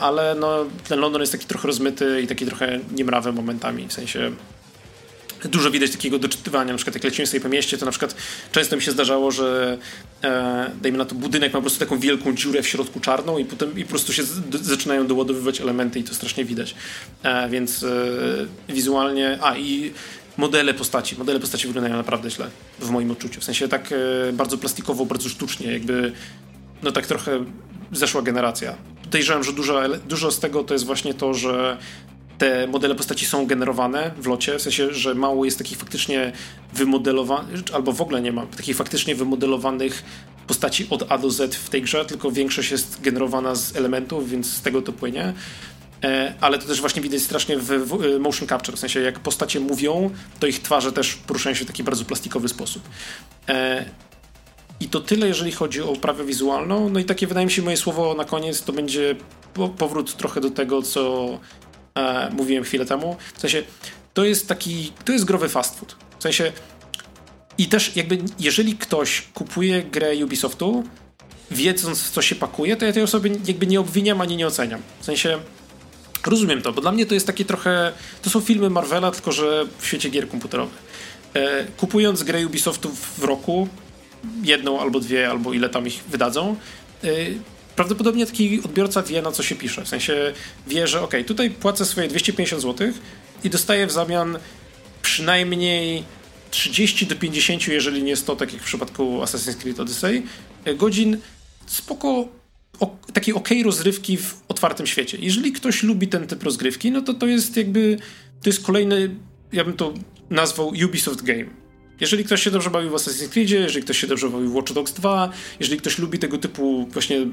[0.00, 4.32] ale no, ten London jest taki trochę rozmyty i taki trochę niemrawy momentami, w sensie
[5.48, 8.14] dużo widać takiego doczytywania, na przykład jak lecimy sobie po mieście, to na przykład
[8.52, 9.78] często mi się zdarzało, że
[10.22, 13.44] e, dajmy na to budynek ma po prostu taką wielką dziurę w środku czarną i
[13.44, 16.74] potem i po prostu się z, zaczynają doładowywać elementy i to strasznie widać.
[17.22, 17.88] E, więc e,
[18.68, 19.92] wizualnie, a i
[20.36, 22.46] modele postaci, modele postaci wyglądają naprawdę źle
[22.78, 26.12] w moim odczuciu, w sensie tak e, bardzo plastikowo, bardzo sztucznie, jakby
[26.82, 27.44] no tak trochę
[27.92, 28.93] zeszła generacja.
[29.14, 31.78] Podejrzewam, że dużo, dużo z tego to jest właśnie to, że
[32.38, 36.32] te modele postaci są generowane w locie, w sensie, że mało jest takich faktycznie
[36.72, 40.04] wymodelowanych, albo w ogóle nie ma takich faktycznie wymodelowanych
[40.46, 44.54] postaci od A do Z w tej grze, tylko większość jest generowana z elementów, więc
[44.54, 45.32] z tego to płynie.
[46.04, 50.10] E, ale to też właśnie widać strasznie w motion capture, w sensie jak postacie mówią,
[50.40, 52.82] to ich twarze też poruszają się w taki bardzo plastikowy sposób.
[54.80, 56.88] I to tyle, jeżeli chodzi o oprawę wizualną.
[56.88, 59.16] No i takie wydaje mi się moje słowo na koniec to będzie
[59.78, 61.28] powrót trochę do tego, co
[61.94, 63.16] e, mówiłem chwilę temu.
[63.34, 63.62] W sensie
[64.14, 65.96] to jest taki, to jest growy fast food.
[66.18, 66.52] W sensie
[67.58, 70.84] i też jakby jeżeli ktoś kupuje grę Ubisoftu,
[71.50, 74.80] wiedząc co się pakuje, to ja tej osoby jakby nie obwiniam ani nie oceniam.
[75.00, 75.38] W sensie
[76.26, 79.66] rozumiem to, bo dla mnie to jest takie trochę, to są filmy Marvela, tylko że
[79.78, 80.82] w świecie gier komputerowych.
[81.34, 83.68] E, kupując grę Ubisoftu w roku,
[84.42, 86.56] jedną albo dwie, albo ile tam ich wydadzą,
[87.04, 87.38] y,
[87.76, 89.84] prawdopodobnie taki odbiorca wie, na co się pisze.
[89.84, 90.32] W sensie
[90.66, 92.92] wie, że ok, tutaj płacę swoje 250 zł
[93.44, 94.38] i dostaję w zamian
[95.02, 96.04] przynajmniej
[96.50, 100.22] 30 do 50, jeżeli nie 100, tak jak w przypadku Assassin's Creed Odyssey,
[100.76, 101.18] godzin
[101.66, 102.28] spoko,
[102.80, 105.18] o, takiej okej okay rozrywki w otwartym świecie.
[105.20, 107.96] Jeżeli ktoś lubi ten typ rozgrywki, no to to jest jakby,
[108.42, 109.14] to jest kolejny,
[109.52, 109.94] ja bym to
[110.30, 111.63] nazwał Ubisoft Game.
[112.00, 114.72] Jeżeli ktoś się dobrze bawił w Assassin's Creedzie, jeżeli ktoś się dobrze bawił w Watch
[114.72, 115.30] Dogs 2,
[115.60, 117.26] jeżeli ktoś lubi tego typu właśnie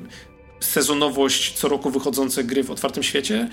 [0.59, 3.49] sezonowość, co roku wychodzące gry w otwartym świecie,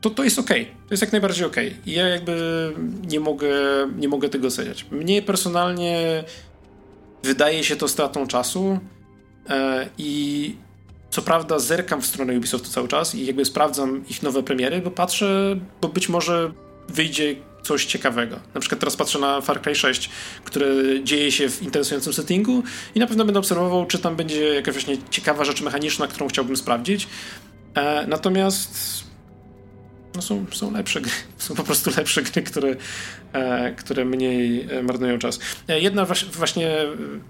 [0.00, 0.48] to to jest ok.
[0.48, 1.56] To jest jak najbardziej ok.
[1.86, 2.72] I ja jakby
[3.08, 3.50] nie mogę,
[3.98, 4.86] nie mogę tego oceniać.
[4.90, 6.24] Mnie personalnie
[7.22, 8.78] wydaje się to stratą czasu
[9.50, 10.54] e, i
[11.10, 14.90] co prawda zerkam w stronę Ubisoftu cały czas i jakby sprawdzam ich nowe premiery, bo
[14.90, 16.52] patrzę, bo być może
[16.88, 18.40] wyjdzie coś ciekawego.
[18.54, 20.10] Na przykład teraz patrzę na Far Cry 6,
[20.44, 20.66] które
[21.02, 22.62] dzieje się w interesującym settingu
[22.94, 26.56] i na pewno będę obserwował, czy tam będzie jakaś właśnie ciekawa rzecz mechaniczna, którą chciałbym
[26.56, 27.08] sprawdzić.
[27.74, 29.07] E, natomiast
[30.18, 31.12] no są, są lepsze gry.
[31.38, 32.76] Są po prostu lepsze gry, które,
[33.32, 35.38] e, które mniej e, marnują czas.
[35.68, 36.78] E, jedna właśnie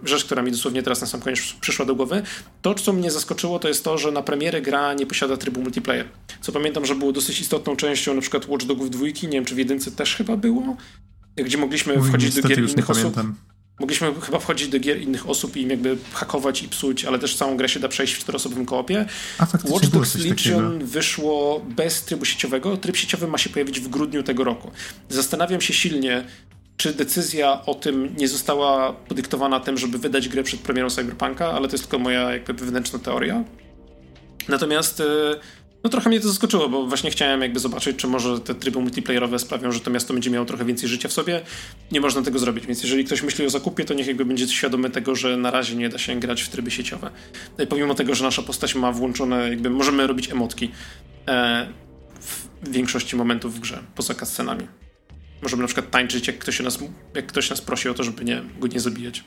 [0.04, 2.22] rzecz, która mi dosłownie teraz na sam koniec przyszła do głowy,
[2.62, 6.06] to co mnie zaskoczyło, to jest to, że na premierę gra nie posiada trybu multiplayer.
[6.40, 9.54] Co pamiętam, że było dosyć istotną częścią na przykład Watch Dogów dwójki, nie wiem czy
[9.54, 10.76] w jedynce też chyba było,
[11.36, 13.14] gdzie mogliśmy Uj, wchodzić do gier innych osób.
[13.14, 17.18] Pamiętam mogliśmy chyba wchodzić do gier innych osób i im jakby hakować i psuć, ale
[17.18, 19.06] też całą grę się da przejść w czteroosobowym koopie.
[19.38, 22.76] A Watch Dogs Legion wyszło bez trybu sieciowego.
[22.76, 24.70] Tryb sieciowy ma się pojawić w grudniu tego roku.
[25.08, 26.24] Zastanawiam się silnie,
[26.76, 31.68] czy decyzja o tym nie została podyktowana tym, żeby wydać grę przed premierą Cyberpunka, ale
[31.68, 33.44] to jest tylko moja jakby wewnętrzna teoria.
[34.48, 34.98] Natomiast...
[34.98, 35.40] Yy,
[35.84, 39.38] no trochę mnie to zaskoczyło, bo właśnie chciałem jakby zobaczyć, czy może te tryby multiplayerowe
[39.38, 41.40] sprawią, że to miasto będzie miało trochę więcej życia w sobie.
[41.92, 44.90] Nie można tego zrobić, więc jeżeli ktoś myśli o zakupie, to niech jakby będzie świadomy
[44.90, 47.10] tego, że na razie nie da się grać w tryby sieciowe.
[47.58, 50.70] No I pomimo tego, że nasza postać ma włączone, jakby możemy robić emotki
[51.28, 51.68] e,
[52.20, 54.66] w większości momentów w grze, poza scenami.
[55.42, 56.78] Możemy na przykład tańczyć, jak ktoś, nas,
[57.14, 59.24] jak ktoś nas prosi o to, żeby nie, go nie zabijać.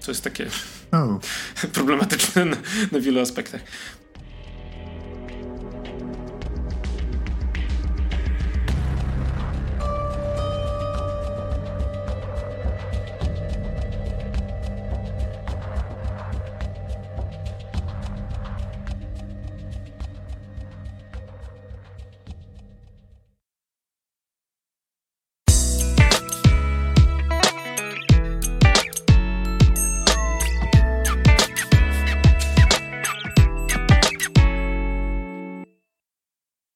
[0.00, 0.46] Co jest takie
[0.92, 1.18] oh.
[1.72, 2.56] problematyczne na,
[2.92, 3.60] na wielu aspektach.